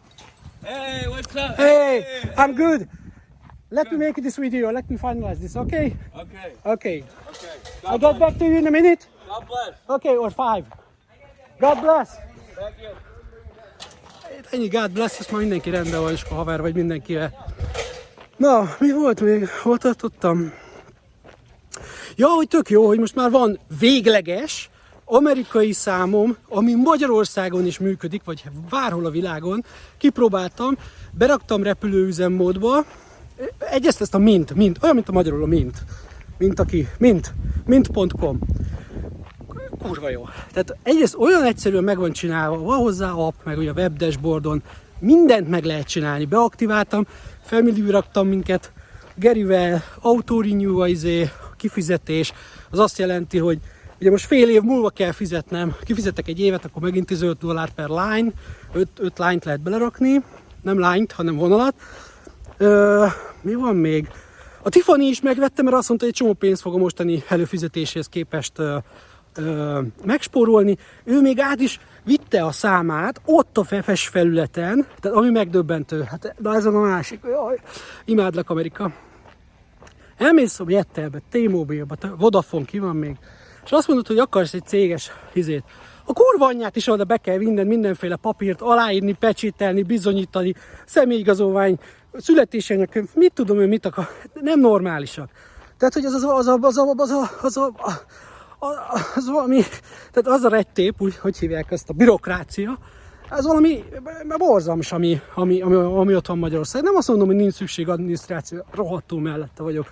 Hey, 0.65 1.09
what's 1.09 1.35
up? 1.35 1.57
Hey, 1.57 2.05
I'm 2.37 2.55
good. 2.55 2.89
Let 3.71 3.91
me 3.91 3.97
make 3.97 4.23
this 4.23 4.37
video. 4.37 4.71
Let 4.71 4.89
me 4.91 4.97
finalize 4.97 5.41
this, 5.41 5.57
okay? 5.57 5.97
Okay. 6.15 6.53
Okay. 6.65 7.05
Okay. 7.29 7.51
I'll 7.85 7.99
get 7.99 8.19
back 8.19 8.39
to 8.39 8.45
you 8.45 8.59
in 8.59 8.67
a 8.67 8.71
minute. 8.71 9.09
God 9.29 9.47
bless. 9.47 9.75
Okay, 9.89 10.17
or 10.17 10.31
five. 10.31 10.65
God 11.59 11.81
bless. 11.81 12.17
Thank 12.55 12.77
you. 12.83 12.91
Ennyi 14.51 14.69
God 14.69 14.93
bless, 14.93 15.19
ezt 15.19 15.31
már 15.31 15.41
mindenki 15.41 15.71
rendben 15.71 16.01
van, 16.01 16.13
és 16.13 16.25
a 16.31 16.35
haver 16.35 16.61
vagy 16.61 16.75
mindenkivel. 16.75 17.47
Na, 18.37 18.77
mi 18.79 18.93
volt 18.93 19.21
még? 19.21 19.49
Hol 19.49 19.79
tartottam? 19.79 20.53
Ja, 22.17 22.29
hogy 22.29 22.49
tök 22.49 22.71
jó, 22.71 22.87
hogy 22.87 22.99
most 22.99 23.14
már 23.14 23.31
van 23.31 23.59
végleges 23.79 24.71
amerikai 25.05 25.73
számom, 25.73 26.37
ami 26.49 26.75
Magyarországon 26.75 27.67
is 27.67 27.79
működik, 27.79 28.25
vagy 28.25 28.45
bárhol 28.71 29.07
a 29.07 29.11
világon. 29.11 29.64
Kipróbáltam, 29.99 30.76
beraktam 31.11 31.62
repülőüzemmódba, 31.62 32.85
egyrészt 33.59 34.00
ezt 34.00 34.14
a 34.14 34.19
mint, 34.19 34.55
mint, 34.55 34.79
olyan, 34.83 34.95
mint 34.95 35.09
a 35.09 35.12
magyarul 35.12 35.43
a 35.43 35.47
mint, 35.47 35.85
mint 36.38 36.61
aki, 36.61 36.88
mint, 36.99 37.33
mint.com. 37.67 38.38
Kurva 39.79 40.11
jó. 40.11 40.29
Tehát 40.52 40.76
egyrészt 40.83 41.17
olyan 41.17 41.43
egyszerűen 41.43 41.85
meg 41.85 41.99
van 41.99 42.12
csinálva, 42.12 42.57
van 42.57 42.79
hozzá 42.79 43.11
app, 43.11 43.35
meg 43.45 43.59
ugye 43.59 43.71
a 43.71 43.75
web 43.75 43.97
dashboardon, 43.97 44.62
mindent 44.99 45.49
meg 45.49 45.64
lehet 45.64 45.87
csinálni. 45.87 46.25
Beaktiváltam, 46.25 47.07
family 47.43 47.91
raktam 47.91 48.29
minket, 48.29 48.73
Gerivel, 49.14 49.83
auto 50.00 50.41
a 50.81 50.88
izé, 50.88 51.31
kifizetés, 51.62 52.33
az 52.71 52.78
azt 52.78 52.99
jelenti, 52.99 53.38
hogy 53.38 53.59
ugye 54.00 54.11
most 54.11 54.26
fél 54.26 54.49
év 54.49 54.62
múlva 54.62 54.90
kell 54.90 55.12
fizetnem, 55.12 55.75
kifizetek 55.85 56.28
egy 56.28 56.40
évet, 56.40 56.64
akkor 56.64 56.83
megint 56.83 57.07
15 57.07 57.38
dollár 57.38 57.71
per 57.71 57.88
line, 57.88 58.31
5, 58.73 58.88
5 58.99 59.19
line 59.19 59.40
lehet 59.45 59.61
belerakni, 59.61 60.23
nem 60.62 60.81
line 60.81 61.07
hanem 61.14 61.37
vonalat. 61.37 61.75
Ö, 62.57 63.07
mi 63.40 63.54
van 63.54 63.76
még? 63.76 64.09
A 64.62 64.69
Tiffany 64.69 65.00
is 65.00 65.21
megvettem, 65.21 65.64
mert 65.64 65.76
azt 65.76 65.88
mondta, 65.88 66.07
hogy 66.07 66.14
egy 66.14 66.21
csomó 66.21 66.33
pénzt 66.33 66.62
fog 66.62 66.75
a 66.75 66.78
mostani 66.78 67.23
előfizetéshez 67.28 68.07
képest 68.07 68.59
ö, 68.59 68.76
ö, 69.35 69.81
megspórolni. 70.04 70.76
Ő 71.04 71.21
még 71.21 71.40
át 71.40 71.61
is 71.61 71.81
vitte 72.04 72.45
a 72.45 72.52
számát 72.52 73.21
ott 73.25 73.59
a 73.59 73.64
fefes 73.64 74.09
felületen, 74.09 74.87
tehát 75.00 75.16
ami 75.16 75.31
megdöbbentő. 75.31 76.02
Hát 76.02 76.35
de 76.38 76.50
ez 76.50 76.64
a 76.64 76.71
másik, 76.71 77.21
jaj, 77.25 77.59
imádlak 78.04 78.50
Amerika. 78.50 78.92
Elmész 80.16 80.61
a 80.61 80.64
Jettelbe, 80.69 81.23
T-Mobile-ba, 81.31 81.97
Vodafone 82.16 82.64
ki 82.64 82.78
van 82.78 82.97
még, 82.97 83.16
és 83.64 83.71
azt 83.71 83.88
mondod, 83.88 84.07
hogy 84.07 84.19
akarsz 84.19 84.54
egy 84.54 84.66
céges 84.66 85.11
izét. 85.33 85.64
A 86.04 86.12
kurva 86.12 86.47
anyját 86.47 86.76
is 86.76 86.88
oda 86.88 87.04
be 87.04 87.16
kell 87.16 87.37
vinned 87.37 87.66
mindenféle 87.66 88.16
papírt 88.16 88.61
aláírni, 88.61 89.12
pecsételni, 89.12 89.83
bizonyítani, 89.83 90.54
személyigazolvány, 90.87 91.78
születésanyagkönyv, 92.12 93.09
mit 93.14 93.33
tudom 93.33 93.61
én, 93.61 93.69
mit 93.69 93.87
akar, 93.87 94.09
nem 94.40 94.61
normálisak. 94.61 95.31
Tehát, 95.76 95.95
hogy 95.95 96.04
az 96.04 96.12
az, 96.12 96.23
az, 96.23 96.47
a, 96.47 96.59
az, 96.61 96.78
a, 96.78 96.95
az, 96.97 97.11
az, 97.42 97.57
az, 97.57 97.59
az 99.14 99.28
valami, 99.28 99.61
tehát 100.12 100.38
az 100.38 100.45
a 100.45 100.49
rettép, 100.49 100.95
úgy, 100.99 101.16
hogy 101.16 101.38
hívják 101.38 101.71
ezt 101.71 101.88
a 101.88 101.92
bürokrácia, 101.92 102.78
ez 103.31 103.47
valami 103.47 103.85
borzalmas, 104.38 104.93
ami, 104.93 105.21
ami, 105.35 105.61
ami, 105.61 105.75
ami 105.75 106.14
ott 106.14 106.26
van 106.26 106.38
Magyarország. 106.38 106.83
Nem 106.83 106.95
azt 106.95 107.09
mondom, 107.09 107.26
hogy 107.26 107.37
nincs 107.37 107.52
szükség 107.52 107.88
adminisztráció, 107.88 108.64
rohadtul 108.71 109.21
mellette 109.21 109.62
vagyok, 109.62 109.87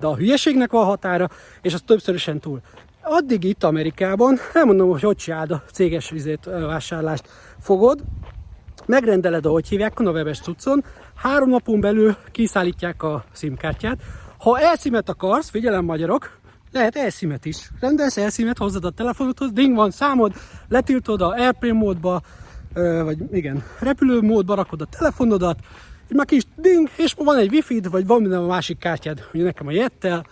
de 0.00 0.06
a 0.06 0.16
hülyeségnek 0.16 0.70
van 0.70 0.84
határa, 0.84 1.28
és 1.62 1.74
az 1.74 1.82
többszörösen 1.86 2.40
túl. 2.40 2.60
Addig 3.02 3.44
itt 3.44 3.64
Amerikában, 3.64 4.38
nem 4.52 4.66
mondom, 4.66 4.90
hogy 4.90 5.02
hogy 5.02 5.16
csináld 5.16 5.50
a 5.50 5.62
céges 5.72 6.10
vizét, 6.10 6.44
vásárlást, 6.44 7.28
fogod, 7.60 8.00
megrendeled, 8.86 9.46
ahogy 9.46 9.68
hívják, 9.68 10.00
a 10.00 10.10
webes 10.10 10.40
cuccon, 10.40 10.84
három 11.14 11.48
napon 11.48 11.80
belül 11.80 12.16
kiszállítják 12.32 13.02
a 13.02 13.24
SIM-kártyát. 13.32 13.98
Ha 14.38 14.58
elszimet 14.58 15.08
akarsz, 15.08 15.50
figyelem 15.50 15.84
magyarok, 15.84 16.38
lehet 16.72 16.96
elszimet 16.96 17.44
is. 17.44 17.70
Rendelsz 17.80 18.16
elszimet, 18.16 18.58
hozzad 18.58 18.84
a 18.84 18.90
telefonodhoz, 18.90 19.52
ding 19.52 19.76
van 19.76 19.90
számod, 19.90 20.32
letiltod 20.68 21.20
a 21.20 21.30
Airplane 21.30 21.78
módba, 21.78 22.20
vagy 23.04 23.18
igen, 23.32 23.62
repülő 23.80 24.20
módba 24.20 24.54
rakod 24.54 24.80
a 24.80 24.86
telefonodat, 24.98 25.58
így 26.10 26.16
már 26.16 26.26
kis 26.26 26.42
ding, 26.56 26.88
és 26.96 27.14
van 27.18 27.36
egy 27.36 27.52
wifi 27.52 27.80
vagy 27.90 28.06
van 28.06 28.20
minden 28.20 28.42
a 28.42 28.46
másik 28.46 28.78
kártyád, 28.78 29.24
ugye 29.32 29.44
nekem 29.44 29.66
a 29.66 29.70
Jettel, 29.70 30.26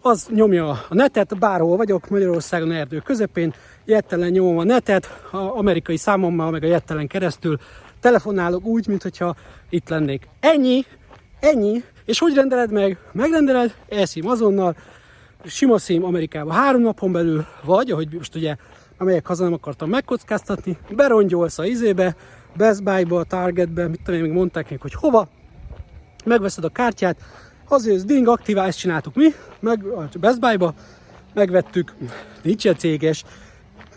az 0.00 0.28
nyomja 0.30 0.68
a 0.68 0.94
netet, 0.94 1.38
bárhol 1.38 1.76
vagyok, 1.76 2.08
Magyarországon 2.08 2.72
erdő 2.72 2.98
közepén, 2.98 3.54
Jettelen 3.84 4.30
nyomom 4.30 4.58
a 4.58 4.64
netet, 4.64 5.28
a 5.30 5.36
amerikai 5.36 5.96
számommal, 5.96 6.50
meg 6.50 6.62
a 6.62 6.66
Jettelen 6.66 7.06
keresztül 7.06 7.58
telefonálok 8.00 8.64
úgy, 8.64 8.86
mintha 8.86 9.34
itt 9.70 9.88
lennék. 9.88 10.28
Ennyi, 10.40 10.84
ennyi, 11.40 11.82
és 12.04 12.18
hogy 12.18 12.34
rendeled 12.34 12.72
meg? 12.72 12.98
Megrendeled, 13.12 13.74
elszím 13.88 14.28
azonnal, 14.28 14.76
sima 15.44 15.78
szím 15.78 16.04
Amerikába 16.04 16.52
három 16.52 16.82
napon 16.82 17.12
belül, 17.12 17.46
vagy, 17.64 17.90
ahogy 17.90 18.08
most 18.12 18.34
ugye, 18.34 18.56
amelyek 19.02 19.26
haza 19.26 19.44
nem 19.44 19.52
akartam 19.52 19.88
megkockáztatni, 19.88 20.78
berongyolsz 20.90 21.58
a 21.58 21.66
izébe, 21.66 22.16
Best 22.56 22.82
Buy-ba, 22.82 23.24
Targetbe, 23.24 23.88
mit 23.88 24.00
tudom 24.02 24.20
én, 24.20 24.26
még 24.26 24.36
mondták 24.36 24.70
még, 24.70 24.80
hogy 24.80 24.94
hova, 24.94 25.28
megveszed 26.24 26.64
a 26.64 26.68
kártyát, 26.68 27.16
azért 27.68 28.04
ding, 28.04 28.28
aktivál, 28.28 28.66
ezt 28.66 28.78
csináltuk 28.78 29.14
mi, 29.14 29.34
meg 29.60 29.84
a 29.84 30.08
Best 30.20 30.40
Buy-ba, 30.40 30.74
megvettük, 31.34 31.94
nincs 32.42 32.66
egy 32.66 32.78
céges, 32.78 33.24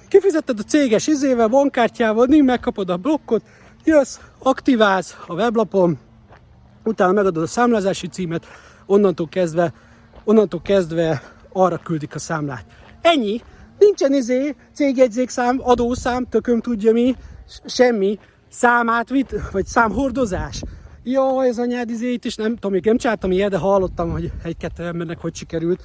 kifizetted 0.07 0.59
a 0.59 0.63
céges 0.63 1.07
izével, 1.07 1.47
bankkártyával, 1.47 2.25
ding, 2.25 2.45
megkapod 2.45 2.89
a 2.89 2.97
blokkot, 2.97 3.43
jössz, 3.83 4.19
aktiválsz 4.39 5.17
a 5.27 5.33
weblapon, 5.33 5.97
utána 6.83 7.12
megadod 7.12 7.43
a 7.43 7.47
számlázási 7.47 8.07
címet, 8.07 8.45
onnantól 8.85 9.27
kezdve, 9.29 9.74
onnantól 10.24 10.62
kezdve 10.62 11.21
arra 11.53 11.77
küldik 11.77 12.15
a 12.15 12.19
számlát. 12.19 12.65
Ennyi, 13.01 13.41
nincsen 13.79 14.13
izé, 14.13 14.55
cégjegyzékszám, 14.74 15.60
adószám, 15.62 16.25
tököm 16.29 16.62
tudja 16.62 16.91
mi, 16.91 17.15
semmi, 17.65 18.20
számátvit, 18.50 19.36
vagy 19.51 19.65
számhordozás. 19.65 20.62
Ja, 21.03 21.46
ez 21.46 21.58
anyád 21.60 21.89
izét 21.89 22.25
is, 22.25 22.36
nem 22.36 22.53
tudom, 22.53 22.72
még 22.72 22.86
nem 22.86 22.98
csináltam 22.98 23.32
ilyet, 23.32 23.50
de 23.50 23.58
hallottam, 23.58 24.12
hogy 24.12 24.32
egy-kettő 24.44 24.84
embernek 24.84 25.20
hogy 25.20 25.36
sikerült, 25.36 25.84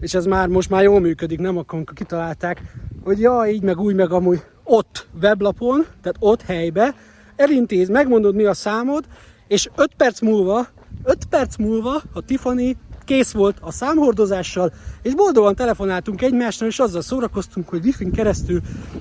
és 0.00 0.14
ez 0.14 0.26
már 0.26 0.48
most 0.48 0.70
már 0.70 0.82
jól 0.82 1.00
működik, 1.00 1.38
nem? 1.38 1.56
Akkor, 1.56 1.74
amikor 1.74 1.94
kitalálták, 1.94 2.62
hogy 3.04 3.20
ja, 3.20 3.46
így 3.46 3.62
meg 3.62 3.78
úgy 3.78 3.94
meg 3.94 4.12
amúgy 4.12 4.42
ott 4.64 5.06
weblapon, 5.20 5.86
tehát 6.02 6.16
ott 6.18 6.42
helybe, 6.42 6.94
elintéz, 7.36 7.88
megmondod 7.88 8.34
mi 8.34 8.44
a 8.44 8.54
számod, 8.54 9.04
és 9.48 9.68
5 9.76 9.94
perc 9.96 10.20
múlva, 10.20 10.66
5 11.02 11.24
perc 11.30 11.56
múlva 11.56 12.02
a 12.12 12.20
Tiffany 12.20 12.76
kész 13.04 13.32
volt 13.32 13.56
a 13.60 13.72
számhordozással, 13.72 14.72
és 15.02 15.14
boldogan 15.14 15.54
telefonáltunk 15.54 16.22
egymásnak, 16.22 16.68
és 16.68 16.78
azzal 16.78 17.02
szórakoztunk, 17.02 17.68
hogy 17.68 17.84
wifi 17.84 18.10
keresztül 18.10 18.60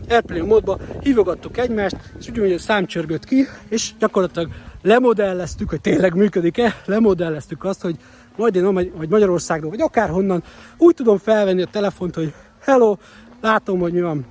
Airplane 0.10 0.44
módba 0.44 0.78
hívogattuk 1.02 1.58
egymást, 1.58 1.96
és 2.20 2.28
ugyanúgy 2.28 2.52
a 2.52 2.60
szám 2.60 2.86
csörgött 2.86 3.26
ki, 3.26 3.48
és 3.70 3.92
gyakorlatilag 4.00 4.50
lemodelleztük, 4.82 5.70
hogy 5.70 5.82
tényleg 5.82 6.16
működik-e, 6.16 6.82
lemodelleztük 6.86 7.64
azt, 7.64 7.82
hogy 7.82 7.96
majd 8.36 8.56
én 8.56 8.74
vagy 8.74 9.10
Magyarországról, 9.10 9.70
vagy 9.70 9.82
akárhonnan 9.82 10.44
úgy 10.78 10.94
tudom 10.94 11.18
felvenni 11.18 11.62
a 11.62 11.68
telefont, 11.72 12.16
hogy 12.16 12.34
hello, 12.62 12.98
látom, 13.42 13.80
hogy 13.80 13.94
mi 13.94 14.02
van, 14.02 14.26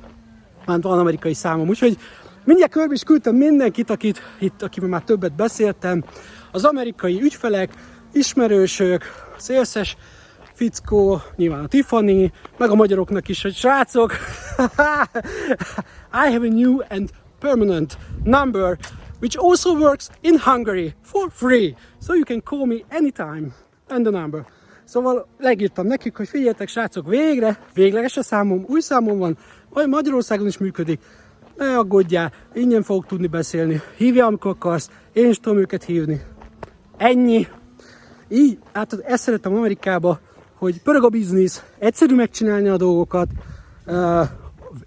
már 0.66 0.80
van 0.80 0.98
amerikai 0.98 1.34
számom, 1.34 1.68
úgyhogy 1.68 1.98
mindjárt 2.44 2.72
körbe 2.72 2.94
is 2.94 3.02
küldtem 3.02 3.34
mindenkit, 3.34 3.90
akit 3.90 4.20
itt, 4.38 4.62
akivel 4.62 4.88
már 4.88 5.02
többet 5.02 5.32
beszéltem, 5.32 6.04
az 6.52 6.64
amerikai 6.64 7.22
ügyfelek, 7.22 7.70
ismerősök, 8.12 9.04
szélszes 9.36 9.96
fickó, 10.54 11.20
nyilván 11.36 11.64
a 11.64 11.66
Tiffany, 11.66 12.32
meg 12.58 12.70
a 12.70 12.74
magyaroknak 12.74 13.28
is, 13.28 13.42
hogy 13.42 13.54
srácok, 13.54 14.12
I 16.26 16.32
have 16.32 16.46
a 16.46 16.52
new 16.52 16.78
and 16.88 17.10
permanent 17.38 17.98
number 18.24 18.78
which 19.22 19.36
also 19.36 19.78
works 19.78 20.10
in 20.20 20.38
Hungary 20.38 20.94
for 21.02 21.30
free. 21.30 21.76
So 22.00 22.14
you 22.14 22.24
can 22.24 22.40
call 22.40 22.66
me 22.66 22.82
anytime 22.90 23.54
and 23.88 24.04
the 24.04 24.10
number. 24.10 24.46
Szóval 24.84 25.26
legírtam 25.38 25.86
nekik, 25.86 26.16
hogy 26.16 26.28
figyeljetek 26.28 26.68
srácok, 26.68 27.08
végre, 27.08 27.58
végleges 27.74 28.16
a 28.16 28.22
számom, 28.22 28.64
új 28.68 28.80
számom 28.80 29.18
van, 29.18 29.38
majd 29.70 29.88
Magyarországon 29.88 30.46
is 30.46 30.58
működik. 30.58 31.00
Ne 31.56 31.78
aggódjál, 31.78 32.32
ingyen 32.54 32.82
fogok 32.82 33.06
tudni 33.06 33.26
beszélni. 33.26 33.80
Hívja, 33.96 34.26
amikor 34.26 34.50
akarsz, 34.50 34.90
én 35.12 35.28
is 35.28 35.38
tudom 35.38 35.58
őket 35.58 35.84
hívni. 35.84 36.20
Ennyi. 36.96 37.46
Így, 38.32 38.58
hát 38.72 39.02
ezt 39.04 39.22
szeretem 39.22 39.54
Amerikába, 39.54 40.18
hogy 40.54 40.82
pörög 40.82 41.04
a 41.04 41.08
biznisz, 41.08 41.64
egyszerű 41.78 42.14
megcsinálni 42.14 42.68
a 42.68 42.76
dolgokat, 42.76 43.28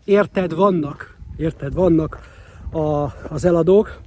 érted, 0.03 0.55
vannak, 0.55 1.15
érted, 1.37 1.73
vannak 1.73 2.19
a, 2.71 3.05
az 3.29 3.45
eladók. 3.45 3.97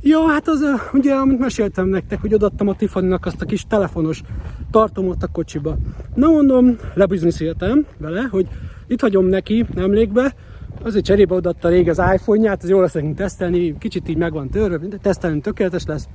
Ja, 0.00 0.28
hát 0.28 0.48
az, 0.48 0.64
ugye, 0.92 1.14
amit 1.14 1.38
meséltem 1.38 1.86
nektek, 1.86 2.20
hogy 2.20 2.34
odaadtam 2.34 2.68
a 2.68 2.76
tiffany 2.76 3.12
azt 3.12 3.42
a 3.42 3.44
kis 3.44 3.66
telefonos 3.66 4.22
tartomot 4.70 5.22
a 5.22 5.26
kocsiba. 5.26 5.76
Na 6.14 6.28
mondom, 6.28 6.76
lebizniszéltem 6.94 7.86
vele, 7.98 8.28
hogy 8.30 8.48
itt 8.86 9.00
hagyom 9.00 9.26
neki 9.26 9.66
emlékbe, 9.76 10.34
azért 10.82 11.04
cserébe 11.04 11.34
odaadta 11.34 11.68
rég 11.68 11.88
az 11.88 12.02
iPhone-ját, 12.14 12.62
az 12.62 12.68
jól 12.68 12.80
lesz 12.80 12.92
nekünk 12.92 13.16
tesztelni, 13.16 13.78
kicsit 13.78 14.08
így 14.08 14.16
megvan 14.16 14.48
törve, 14.48 14.76
de 14.76 14.96
tesztelni 14.96 15.40
tökéletes 15.40 15.84
lesz. 15.86 16.08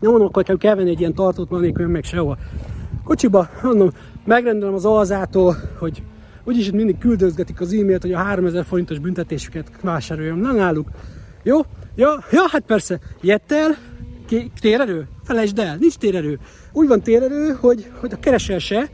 Hogy 0.00 0.58
kell 0.58 0.74
venni 0.74 0.90
egy 0.90 1.00
ilyen 1.00 1.14
tartót, 1.14 1.48
van 1.48 1.60
nélkül 1.60 1.86
meg 1.86 2.04
sehova. 2.04 2.36
Kocsiba, 3.04 3.48
mondom, 3.62 3.90
megrendelem 4.24 4.74
az 4.74 4.84
alzától, 4.84 5.56
hogy 5.78 6.02
úgyis 6.44 6.66
itt 6.66 6.72
mindig 6.72 6.98
küldözgetik 6.98 7.60
az 7.60 7.72
e-mailt, 7.72 8.02
hogy 8.02 8.12
a 8.12 8.18
3000 8.18 8.64
forintos 8.64 8.98
büntetésüket 8.98 9.70
vásároljam. 9.82 10.38
Na 10.38 10.52
náluk. 10.52 10.88
Jó? 11.42 11.60
Ja, 11.94 12.24
ja, 12.30 12.42
hát 12.50 12.62
persze. 12.62 13.00
Jettel, 13.20 13.76
térerő? 14.60 15.06
Felejtsd 15.24 15.58
el, 15.58 15.76
nincs 15.76 15.96
térerő. 15.96 16.38
Úgy 16.72 16.88
van 16.88 17.02
térerő, 17.02 17.56
hogy, 17.60 17.90
hogy 18.00 18.12
a 18.12 18.18
keresel 18.20 18.58
se, 18.58 18.88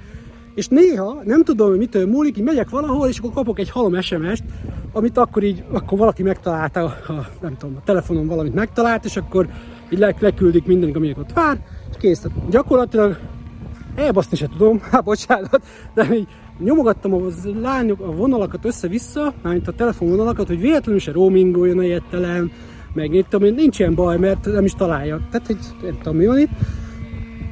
és 0.55 0.69
néha, 0.69 1.23
nem 1.25 1.45
tudom, 1.45 1.69
hogy 1.69 1.79
mitől 1.79 2.07
múlik, 2.07 2.39
így 2.39 2.45
megyek 2.45 2.71
valahol, 2.71 3.09
és 3.09 3.19
akkor 3.19 3.33
kapok 3.33 3.59
egy 3.59 3.71
halom 3.71 4.01
SMS-t, 4.01 4.45
amit 4.93 5.19
akkor 5.19 5.43
így, 5.43 5.65
akkor 5.73 5.99
valaki 5.99 6.23
megtalálta, 6.23 6.81
a, 6.81 7.13
a, 7.13 7.29
nem 7.41 7.57
tudom, 7.57 7.77
a 7.77 7.83
telefonon 7.85 8.27
valamit 8.27 8.55
megtalált, 8.55 9.05
és 9.05 9.17
akkor 9.17 9.49
így 9.91 9.99
le, 9.99 10.15
leküldik 10.19 10.67
mindenik, 10.67 10.97
amelyik 10.97 11.19
ott 11.19 11.33
vár, 11.33 11.59
kész. 11.99 12.21
Tehát 12.21 12.49
gyakorlatilag 12.51 13.19
elbaszni 13.95 14.37
se 14.37 14.49
tudom, 14.49 14.81
hát 14.91 15.05
bocsánat, 15.05 15.63
de 15.95 16.15
így 16.15 16.29
nyomogattam 16.59 17.15
a 17.15 17.21
lányok, 17.61 18.01
a 18.01 18.13
vonalakat 18.13 18.65
össze-vissza, 18.65 19.33
mármint 19.43 19.69
a 19.69 19.73
telefonvonalakat, 19.73 20.47
hogy 20.47 20.61
véletlenül 20.61 21.01
se 21.01 21.13
roamingoljon 21.13 21.79
a 21.79 21.83
jettelem, 21.83 22.51
meg 22.95 23.25
tudom, 23.29 23.55
nincs 23.55 23.79
ilyen 23.79 23.95
baj, 23.95 24.19
mert 24.19 24.45
nem 24.45 24.65
is 24.65 24.73
találja. 24.73 25.21
Tehát, 25.31 25.47
hogy 25.47 25.59
nem 25.83 25.99
tudom, 25.99 26.17
mi 26.17 26.27
van 26.27 26.39
itt. 26.39 26.51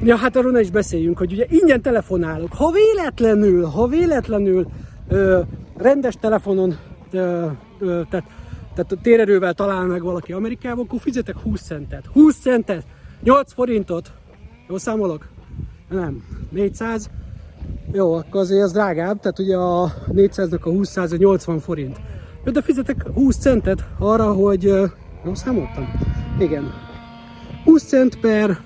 Ja, 0.03 0.15
hát 0.15 0.35
arról 0.35 0.51
ne 0.51 0.59
is 0.59 0.71
beszéljünk, 0.71 1.17
hogy 1.17 1.31
ugye 1.31 1.45
ingyen 1.49 1.81
telefonálok. 1.81 2.53
Ha 2.53 2.71
véletlenül, 2.71 3.65
ha 3.65 3.87
véletlenül 3.87 4.67
ö, 5.07 5.39
rendes 5.77 6.15
telefonon, 6.19 6.75
ö, 7.11 7.45
ö, 7.79 8.01
tehát, 8.09 8.25
tehát 8.75 8.91
a 8.91 8.97
térerővel 9.01 9.53
talál 9.53 9.85
meg 9.85 10.01
valaki 10.01 10.33
Amerikában, 10.33 10.85
akkor 10.85 10.99
fizetek 10.99 11.37
20 11.37 11.61
centet. 11.61 12.05
20 12.05 12.37
centet! 12.37 12.85
8 13.23 13.53
forintot! 13.53 14.11
Jó 14.69 14.77
számolok? 14.77 15.27
Nem. 15.89 16.23
400? 16.49 17.09
Jó, 17.91 18.13
akkor 18.13 18.41
azért 18.41 18.63
az 18.63 18.71
drágább, 18.71 19.19
tehát 19.19 19.39
ugye 19.39 19.57
a 19.57 19.93
400-nak 20.09 20.61
a 20.61 20.69
20 20.69 20.97
a 20.97 21.15
80 21.17 21.59
forint. 21.59 21.99
De 22.43 22.61
fizetek 22.61 23.07
20 23.13 23.37
centet 23.37 23.85
arra, 23.99 24.33
hogy... 24.33 24.63
Jó, 25.25 25.33
számoltam? 25.33 25.87
Igen. 26.39 26.71
20 27.63 27.83
cent 27.83 28.19
per... 28.19 28.57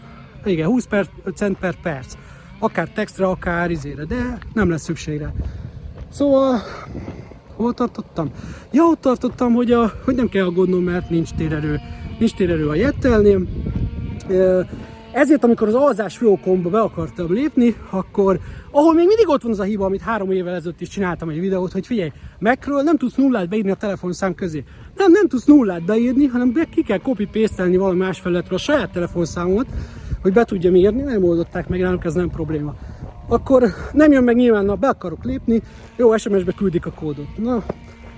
Igen, 0.45 0.67
20 0.67 0.85
per, 0.85 1.09
cent 1.35 1.57
per 1.57 1.81
perc. 1.81 2.13
Akár 2.59 2.89
textre, 2.89 3.25
akár 3.25 3.71
izére, 3.71 4.05
de 4.05 4.37
nem 4.53 4.69
lesz 4.69 4.83
szükségre. 4.83 5.33
Szóval... 6.09 6.61
Hol 7.57 7.73
tartottam? 7.73 8.31
Ja, 8.71 8.83
ott 8.83 9.01
tartottam, 9.01 9.53
hogy, 9.53 9.71
a, 9.71 9.91
hogy 10.05 10.15
nem 10.15 10.29
kell 10.29 10.45
aggódnom, 10.45 10.83
mert 10.83 11.09
nincs 11.09 11.29
térerő. 11.33 11.79
Nincs 12.19 12.33
térerő 12.33 12.67
a 12.67 12.75
jettelnél. 12.75 13.41
Ezért, 15.11 15.43
amikor 15.43 15.67
az 15.67 15.73
alzás 15.73 16.17
fiókomba 16.17 16.69
be 16.69 16.79
akartam 16.79 17.33
lépni, 17.33 17.75
akkor, 17.89 18.39
ahol 18.71 18.93
még 18.93 19.07
mindig 19.07 19.29
ott 19.29 19.41
van 19.41 19.51
az 19.51 19.59
a 19.59 19.63
hiba, 19.63 19.85
amit 19.85 20.01
három 20.01 20.31
évvel 20.31 20.55
ezelőtt 20.55 20.81
is 20.81 20.87
csináltam 20.87 21.29
egy 21.29 21.39
videót, 21.39 21.71
hogy 21.71 21.85
figyelj, 21.85 22.11
megről 22.39 22.81
nem 22.81 22.97
tudsz 22.97 23.15
nullát 23.15 23.49
beírni 23.49 23.71
a 23.71 23.75
telefonszám 23.75 24.35
közé. 24.35 24.63
Nem, 24.95 25.11
nem 25.11 25.27
tudsz 25.27 25.45
nullát 25.45 25.85
beírni, 25.85 26.25
hanem 26.25 26.53
be 26.53 26.65
ki 26.65 26.83
kell 26.83 26.99
copy 26.99 27.25
paste 27.25 27.77
valami 27.77 27.99
más 27.99 28.19
felületről 28.19 28.57
a 28.57 28.61
saját 28.61 28.91
telefonszámot, 28.91 29.67
hogy 30.21 30.33
be 30.33 30.43
tudjam 30.43 30.75
írni, 30.75 31.01
nem 31.01 31.23
oldották 31.23 31.67
meg, 31.67 31.79
nálunk 31.79 32.03
ez 32.03 32.13
nem 32.13 32.29
probléma. 32.29 32.75
Akkor 33.27 33.63
nem 33.93 34.11
jön 34.11 34.23
meg 34.23 34.35
nyilván, 34.35 34.65
na 34.65 34.75
be 34.75 34.87
akarok 34.87 35.23
lépni, 35.23 35.61
jó, 35.95 36.17
SMS-be 36.17 36.51
küldik 36.51 36.85
a 36.85 36.91
kódot. 36.91 37.37
Na, 37.37 37.63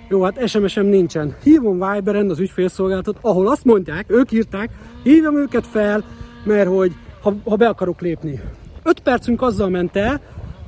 jó, 0.10 0.22
hát 0.24 0.48
SMS-em 0.48 0.86
nincsen. 0.86 1.36
Hívom 1.44 1.92
Viberen 1.92 2.30
az 2.30 2.40
ügyfélszolgálatot, 2.40 3.18
ahol 3.22 3.48
azt 3.48 3.66
mondják, 3.66 4.06
ők 4.08 4.32
írták, 4.32 4.70
hívjam 5.04 5.38
őket 5.38 5.68
fel, 5.68 6.04
mert 6.44 6.70
hogy 6.70 6.92
ha, 7.22 7.34
ha 7.46 7.56
be 7.56 7.68
akarok 7.68 8.02
lépni. 8.02 8.40
5 8.84 9.00
percünk 9.00 9.42
azzal 9.42 9.70
ment 9.70 9.96
el, 9.96 10.22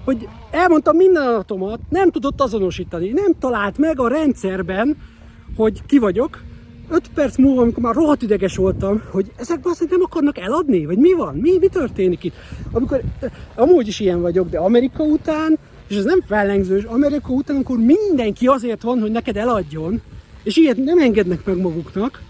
hogy 0.06 0.28
elmondtam 0.52 0.96
minden 0.96 1.28
adatomat, 1.28 1.80
nem 1.90 2.12
tudott 2.12 2.42
azonosítani, 2.42 3.10
nem 3.10 3.34
talált 3.40 3.78
meg 3.78 4.00
a 4.00 4.08
rendszerben, 4.08 4.98
hogy 5.56 5.86
ki 5.86 5.98
vagyok. 5.98 6.42
5 6.92 7.10
perc 7.14 7.38
múlva, 7.38 7.62
amikor 7.62 7.84
már 7.84 7.96
rohadt 7.96 8.22
ideges 8.22 8.56
voltam, 8.56 9.02
hogy 9.12 9.32
ezek 9.36 9.60
azt 9.64 9.90
nem 9.90 10.02
akarnak 10.02 10.38
eladni, 10.38 10.86
vagy 10.86 10.98
mi 10.98 11.14
van, 11.14 11.36
mi, 11.36 11.58
mi 11.60 11.68
történik 11.68 12.24
itt. 12.24 12.34
Amikor, 12.72 13.02
amúgy 13.56 13.88
is 13.88 14.00
ilyen 14.00 14.22
vagyok, 14.22 14.50
de 14.50 14.58
Amerika 14.58 15.04
után, 15.04 15.58
és 15.88 15.96
ez 15.96 16.04
nem 16.04 16.22
fellengzős, 16.28 16.84
Amerika 16.84 17.34
után, 17.34 17.56
amikor 17.56 17.78
mindenki 17.78 18.48
azért 18.48 18.82
van, 18.82 19.00
hogy 19.00 19.12
neked 19.12 19.38
eladjon, 19.38 20.02
és 20.44 20.58
ilyet 20.58 20.78
nem 20.78 21.00
engednek 21.00 21.46
meg 21.46 21.62
maguknak, 21.62 22.22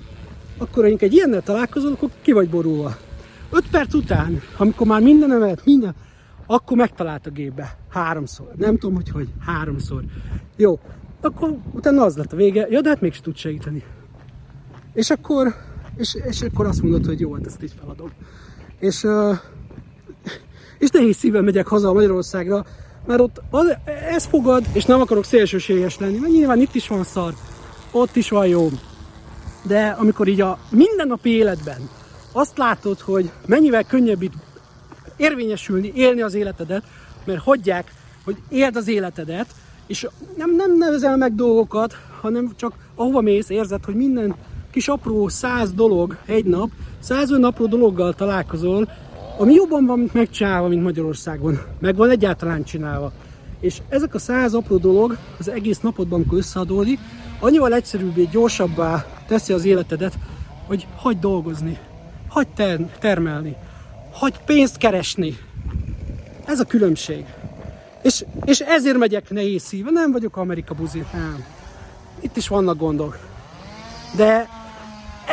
akkor 0.58 0.86
amikor 0.86 1.03
egy 1.08 1.13
ilyennel 1.13 1.41
találkozol, 1.41 1.91
akkor 1.91 2.10
ki 2.22 2.32
vagy 2.32 2.50
borulva. 2.50 2.98
5 3.51 3.63
perc 3.72 3.94
után, 3.94 4.41
amikor 4.58 4.88
már 4.88 5.01
minden 5.01 5.32
emelet, 5.32 5.65
minden, 5.65 5.96
akkor 6.46 6.77
megtalált 6.77 7.25
a 7.25 7.30
gépbe. 7.30 7.77
Háromszor. 7.89 8.51
Nem 8.58 8.77
tudom, 8.77 8.96
hogy 8.96 9.10
hogy. 9.10 9.27
Háromszor. 9.46 10.03
Jó. 10.56 10.80
Akkor 11.22 11.58
utána 11.74 12.03
az 12.03 12.18
lett 12.18 12.34
a 12.34 12.36
vége. 12.36 12.68
Ja, 12.70 12.81
de 12.81 12.90
hát 12.90 13.01
mégsem 13.01 13.24
tud 13.24 13.35
segíteni. 13.35 13.83
És 14.94 15.10
akkor, 15.10 15.56
és, 15.98 16.18
és 16.30 16.42
akkor 16.42 16.66
azt 16.66 16.82
mondod, 16.82 17.06
hogy 17.06 17.20
jó, 17.20 17.34
hát 17.34 17.46
ezt 17.46 17.64
így 17.64 17.74
feladom. 17.80 18.12
És, 18.80 19.08
és 20.77 20.90
nehéz 20.90 21.18
szívvel 21.18 21.42
megyek 21.42 21.68
haza 21.68 21.90
a 21.90 21.94
Magyarországra, 21.94 22.66
mert 23.06 23.20
ott 23.20 23.42
az, 23.50 23.77
ez 24.10 24.25
fogad, 24.25 24.66
és 24.74 24.86
nem 24.86 25.01
akarok 25.01 25.25
szélsőséges 25.25 25.98
lenni, 25.98 26.18
mert 26.18 26.34
nyilván 26.34 26.60
itt 26.60 26.75
is 26.75 26.88
van 26.88 27.04
szar, 27.04 27.34
ott 27.92 28.16
is 28.16 28.30
van 28.30 28.48
jó. 28.48 28.70
De 29.64 29.88
amikor 29.88 30.27
így 30.27 30.42
a 30.42 30.58
mindennapi 30.70 31.30
életben 31.30 31.90
azt 32.32 32.58
látod, 32.58 33.00
hogy 33.00 33.32
mennyivel 33.46 33.84
könnyebb 33.84 34.22
itt 34.22 34.34
érvényesülni, 35.18 35.92
élni 35.96 36.22
az 36.22 36.34
életedet, 36.34 36.84
mert 37.25 37.42
hagyják, 37.42 37.94
hogy 38.24 38.38
éld 38.50 38.75
az 38.75 38.88
életedet, 38.88 39.48
és 39.88 40.08
nem, 40.38 40.56
nem 40.56 40.77
nevezel 40.77 41.18
meg 41.18 41.36
dolgokat, 41.36 41.98
hanem 42.22 42.51
csak 42.56 42.74
ahova 42.96 43.22
mész, 43.22 43.50
érzed, 43.50 43.86
hogy 43.86 43.96
minden 43.96 44.36
kis 44.72 44.88
apró 44.88 45.27
száz 45.27 45.74
dolog 45.74 46.18
egy 46.25 46.46
nap, 46.46 46.70
százön 47.00 47.44
apró 47.44 47.66
dologgal 47.66 48.14
találkozol, 48.14 48.90
ami 49.38 49.53
jobban 49.53 49.86
van 49.86 50.10
megcsinálva, 50.14 50.68
mint 50.68 50.84
Magyarországon. 50.84 51.60
Meg 51.79 51.96
van 51.96 52.10
egyáltalán 52.10 52.64
csinálva. 52.64 53.12
És 53.60 53.81
ezek 53.90 54.14
a 54.14 54.20
száz 54.20 54.53
apró 54.53 54.77
dolog 54.77 55.18
az 55.40 55.50
egész 55.50 55.79
napodban, 55.79 56.20
amikor 56.20 56.38
összeadódik, 56.38 57.00
annyival 57.40 57.74
egyszerűbbé, 57.74 58.27
gyorsabbá 58.31 59.05
teszi 59.27 59.53
az 59.53 59.66
életedet, 59.66 60.18
hogy 60.68 60.88
hagyd 60.96 61.20
dolgozni 61.20 61.77
hagy 62.31 62.48
ter- 62.48 63.00
termelni, 63.00 63.55
hagy 64.12 64.40
pénzt 64.46 64.77
keresni. 64.77 65.38
Ez 66.46 66.60
a 66.60 66.64
különbség. 66.64 67.25
És, 68.01 68.25
és 68.46 68.60
ezért 68.60 68.98
megyek 68.98 69.29
nehéz 69.29 69.64
szíve, 69.64 69.90
nem 69.92 70.12
vagyok 70.12 70.38
Amerika 70.38 70.74
buzi, 70.74 71.05
nem. 71.14 71.46
Itt 72.20 72.38
is 72.38 72.48
vannak 72.48 72.77
gondok. 72.77 73.20
De 74.16 74.50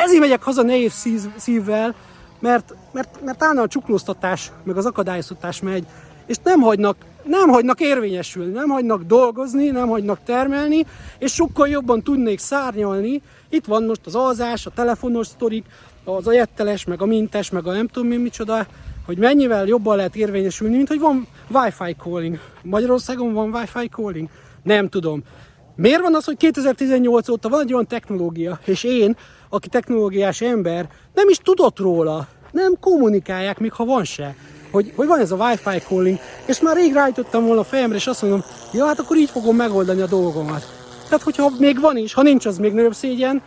ezért 0.03 0.19
megyek 0.19 0.43
haza 0.43 0.61
nehéz 0.61 0.93
szív, 0.93 1.21
szívvel, 1.35 1.95
mert, 2.39 2.73
mert, 2.91 3.21
mert 3.25 3.43
állna 3.43 3.61
a 3.61 3.67
csuklóztatás, 3.67 4.51
meg 4.63 4.77
az 4.77 4.85
akadályoztatás 4.85 5.61
megy, 5.61 5.85
és 6.25 6.35
nem 6.43 6.59
hagynak, 6.59 6.95
nem 7.23 7.49
hagynak 7.49 7.79
érvényesülni, 7.79 8.51
nem 8.51 8.69
hagynak 8.69 9.03
dolgozni, 9.03 9.69
nem 9.69 9.87
hagynak 9.87 10.19
termelni, 10.25 10.85
és 11.17 11.33
sokkal 11.33 11.67
jobban 11.67 12.03
tudnék 12.03 12.39
szárnyalni. 12.39 13.21
Itt 13.49 13.65
van 13.65 13.83
most 13.83 14.05
az 14.05 14.15
alzás, 14.15 14.65
a 14.65 14.71
telefonos 14.75 15.27
sztorik, 15.27 15.65
az 16.03 16.27
ajetteles, 16.27 16.85
meg 16.85 17.01
a 17.01 17.05
mintes, 17.05 17.49
meg 17.49 17.67
a 17.67 17.71
nem 17.71 17.87
tudom 17.87 18.07
mi 18.07 18.17
micsoda, 18.17 18.67
hogy 19.05 19.17
mennyivel 19.17 19.65
jobban 19.65 19.95
lehet 19.95 20.15
érvényesülni, 20.15 20.75
mint 20.75 20.87
hogy 20.87 20.99
van 20.99 21.27
Wi-Fi 21.47 21.95
calling. 21.97 22.39
Magyarországon 22.63 23.33
van 23.33 23.55
Wi-Fi 23.55 23.87
calling? 23.87 24.29
Nem 24.63 24.89
tudom. 24.89 25.23
Miért 25.75 26.01
van 26.01 26.15
az, 26.15 26.25
hogy 26.25 26.37
2018 26.37 27.29
óta 27.29 27.49
van 27.49 27.61
egy 27.61 27.73
olyan 27.73 27.87
technológia, 27.87 28.59
és 28.65 28.83
én, 28.83 29.17
aki 29.49 29.67
technológiás 29.67 30.41
ember, 30.41 30.89
nem 31.13 31.29
is 31.29 31.37
tudott 31.37 31.79
róla, 31.79 32.27
nem 32.51 32.79
kommunikálják, 32.79 33.59
még 33.59 33.71
ha 33.71 33.85
van 33.85 34.03
se, 34.03 34.35
hogy, 34.71 34.93
hogy 34.95 35.07
van 35.07 35.19
ez 35.19 35.31
a 35.31 35.35
Wi-Fi 35.35 35.79
calling, 35.79 36.19
és 36.45 36.61
már 36.61 36.75
rég 36.75 36.93
rájtottam 36.93 37.45
volna 37.45 37.61
a 37.61 37.63
fejemre, 37.63 37.95
és 37.95 38.07
azt 38.07 38.21
mondom, 38.21 38.43
ja, 38.73 38.85
hát 38.85 38.99
akkor 38.99 39.17
így 39.17 39.29
fogom 39.29 39.55
megoldani 39.55 40.01
a 40.01 40.07
dolgomat. 40.07 40.63
Tehát, 41.03 41.23
hogyha 41.23 41.51
még 41.59 41.79
van 41.79 41.97
is, 41.97 42.13
ha 42.13 42.21
nincs, 42.21 42.45
az 42.45 42.57
még 42.57 42.73
nagyobb 42.73 42.93
szégyen, 42.93 43.41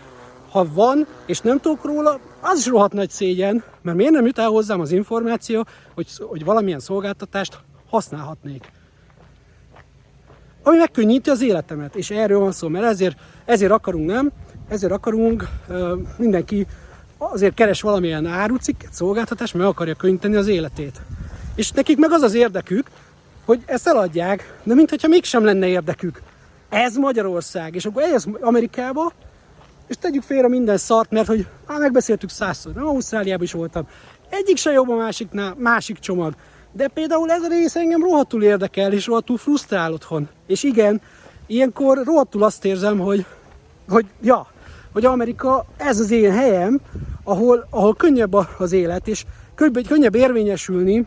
ha 0.51 0.67
van, 0.75 1.07
és 1.27 1.41
nem 1.41 1.61
tudok 1.61 1.85
róla, 1.85 2.21
az 2.41 2.59
is 2.59 2.67
rohadt 2.67 2.93
nagy 2.93 3.11
szégyen, 3.11 3.65
mert 3.83 3.97
miért 3.97 4.13
nem 4.13 4.27
jut 4.27 4.39
el 4.39 4.49
hozzám 4.49 4.81
az 4.81 4.93
információ, 4.93 5.67
hogy, 5.95 6.07
hogy 6.19 6.45
valamilyen 6.45 6.81
szolgáltatást 6.81 7.59
használhatnék. 7.91 8.73
Ami 10.63 10.77
megkönnyíti 10.77 11.31
az 11.31 11.43
életemet, 11.43 11.97
és 11.97 12.11
erről 12.11 12.39
van 12.39 12.53
szó, 12.53 12.69
mert 12.69 12.85
ezért, 12.85 13.17
ezért 13.45 13.73
akarunk, 13.73 14.07
nem? 14.07 14.33
Ezért 14.73 14.93
akarunk, 14.93 15.49
mindenki 16.17 16.67
azért 17.19 17.55
keres 17.55 17.81
valamilyen 17.81 18.27
árucikket, 18.27 18.93
szolgáltatást, 18.93 19.55
mert 19.55 19.69
akarja 19.69 19.95
könnyíteni 19.95 20.37
az 20.37 20.47
életét. 20.47 21.01
És 21.55 21.71
nekik 21.71 21.99
meg 21.99 22.13
az 22.13 22.23
az 22.23 22.35
érdekük, 22.35 22.87
hogy 23.45 23.63
ezt 23.67 23.87
eladják, 23.87 24.59
de 24.63 24.75
mintha 24.75 25.09
mégsem 25.09 25.45
lenne 25.45 25.67
érdekük. 25.67 26.23
Ez 26.69 26.97
Magyarország, 26.97 27.75
és 27.75 27.85
akkor 27.85 28.03
ez 28.03 28.25
Amerikába, 28.41 29.13
és 29.87 29.97
tegyük 30.01 30.23
félre 30.23 30.49
minden 30.49 30.77
szart, 30.77 31.11
mert 31.11 31.27
hogy 31.27 31.47
már 31.67 31.79
megbeszéltük 31.79 32.31
százszor, 32.31 32.73
nem 32.73 32.87
Ausztráliában 32.87 33.45
is 33.45 33.53
voltam. 33.53 33.89
Egyik 34.29 34.57
se 34.57 34.71
jobb 34.71 34.89
a 34.89 34.97
másiknál, 34.97 35.55
másik 35.59 35.99
csomag. 35.99 36.35
De 36.73 36.89
például 36.89 37.31
ez 37.31 37.43
a 37.43 37.49
rész 37.49 37.77
engem 37.77 38.03
rohadtul 38.03 38.43
érdekel, 38.43 38.93
és 38.93 39.07
rohadtul 39.07 39.37
frusztrál 39.37 39.93
otthon. 39.93 40.29
És 40.47 40.63
igen, 40.63 41.01
ilyenkor 41.47 42.03
rohadtul 42.05 42.43
azt 42.43 42.65
érzem, 42.65 42.99
hogy, 42.99 43.27
hogy 43.89 44.07
ja, 44.23 44.52
hogy 44.93 45.05
Amerika 45.05 45.67
ez 45.77 46.01
az 46.01 46.11
én 46.11 46.33
helyem, 46.33 46.81
ahol, 47.25 47.67
ahol 47.71 47.95
könnyebb 47.95 48.35
az 48.59 48.73
élet, 48.73 49.09
és 49.09 49.25
könnyebb, 49.55 49.87
könnyebb 49.87 50.15
érvényesülni, 50.15 51.07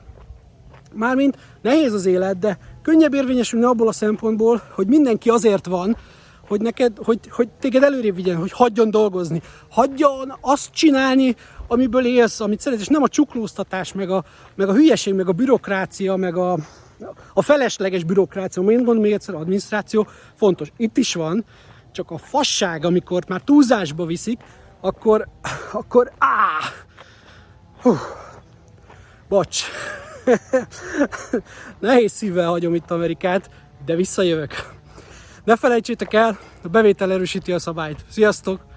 mármint 0.93 1.38
nehéz 1.62 1.93
az 1.93 2.06
élet, 2.06 2.39
de 2.39 2.58
könnyebb 2.82 3.13
érvényesülni 3.13 3.65
abból 3.65 3.88
a 3.88 3.91
szempontból, 3.91 4.62
hogy 4.71 4.88
mindenki 4.88 5.30
azért 5.30 5.65
van, 5.65 5.98
hogy 6.48 6.62
neked, 6.62 6.98
hogy, 7.04 7.19
hogy 7.30 7.50
téged 7.60 7.84
előrébb 7.84 8.15
vigyen, 8.15 8.36
hogy 8.36 8.52
hagyjon 8.52 8.91
dolgozni. 8.91 9.41
Hagyjon 9.69 10.34
azt 10.41 10.71
csinálni, 10.71 11.36
amiből 11.67 12.06
élsz, 12.06 12.39
amit 12.39 12.60
szeretsz, 12.60 12.82
és 12.82 12.88
nem 12.88 13.04
a 13.04 13.08
csuklóztatás, 13.08 13.93
meg 13.93 14.10
a, 14.10 14.24
meg 14.56 14.69
a 14.69 14.74
hülyeség, 14.74 15.13
meg 15.13 15.28
a 15.28 15.32
bürokrácia, 15.32 16.15
meg 16.15 16.36
a, 16.38 16.58
a 17.34 17.41
felesleges 17.41 18.04
bürokrácia, 18.04 18.63
én 18.63 18.76
mondom 18.76 18.98
még 18.98 19.12
egyszer, 19.12 19.36
adminisztráció 19.36 20.08
fontos. 20.36 20.71
Itt 20.78 20.98
is 20.98 21.13
van, 21.13 21.45
csak 21.95 22.12
a 22.12 22.17
fasság, 22.17 22.86
amikor 22.86 23.23
már 23.27 23.41
túlzásba 23.41 24.05
viszik, 24.05 24.41
akkor, 24.81 25.27
akkor 25.71 26.12
áh! 26.17 26.65
Hú, 27.81 27.95
bocs. 29.27 29.63
Nehéz 31.79 32.12
szívvel 32.12 32.47
hagyom 32.47 32.75
itt 32.75 32.91
Amerikát, 32.91 33.49
de 33.86 33.95
visszajövök. 33.95 34.51
Ne 35.43 35.55
felejtsétek 35.55 36.13
el, 36.13 36.39
a 36.63 36.67
bevétel 36.67 37.12
erősíti 37.12 37.51
a 37.51 37.60
szabályt. 37.60 38.05
Sziasztok! 38.10 38.74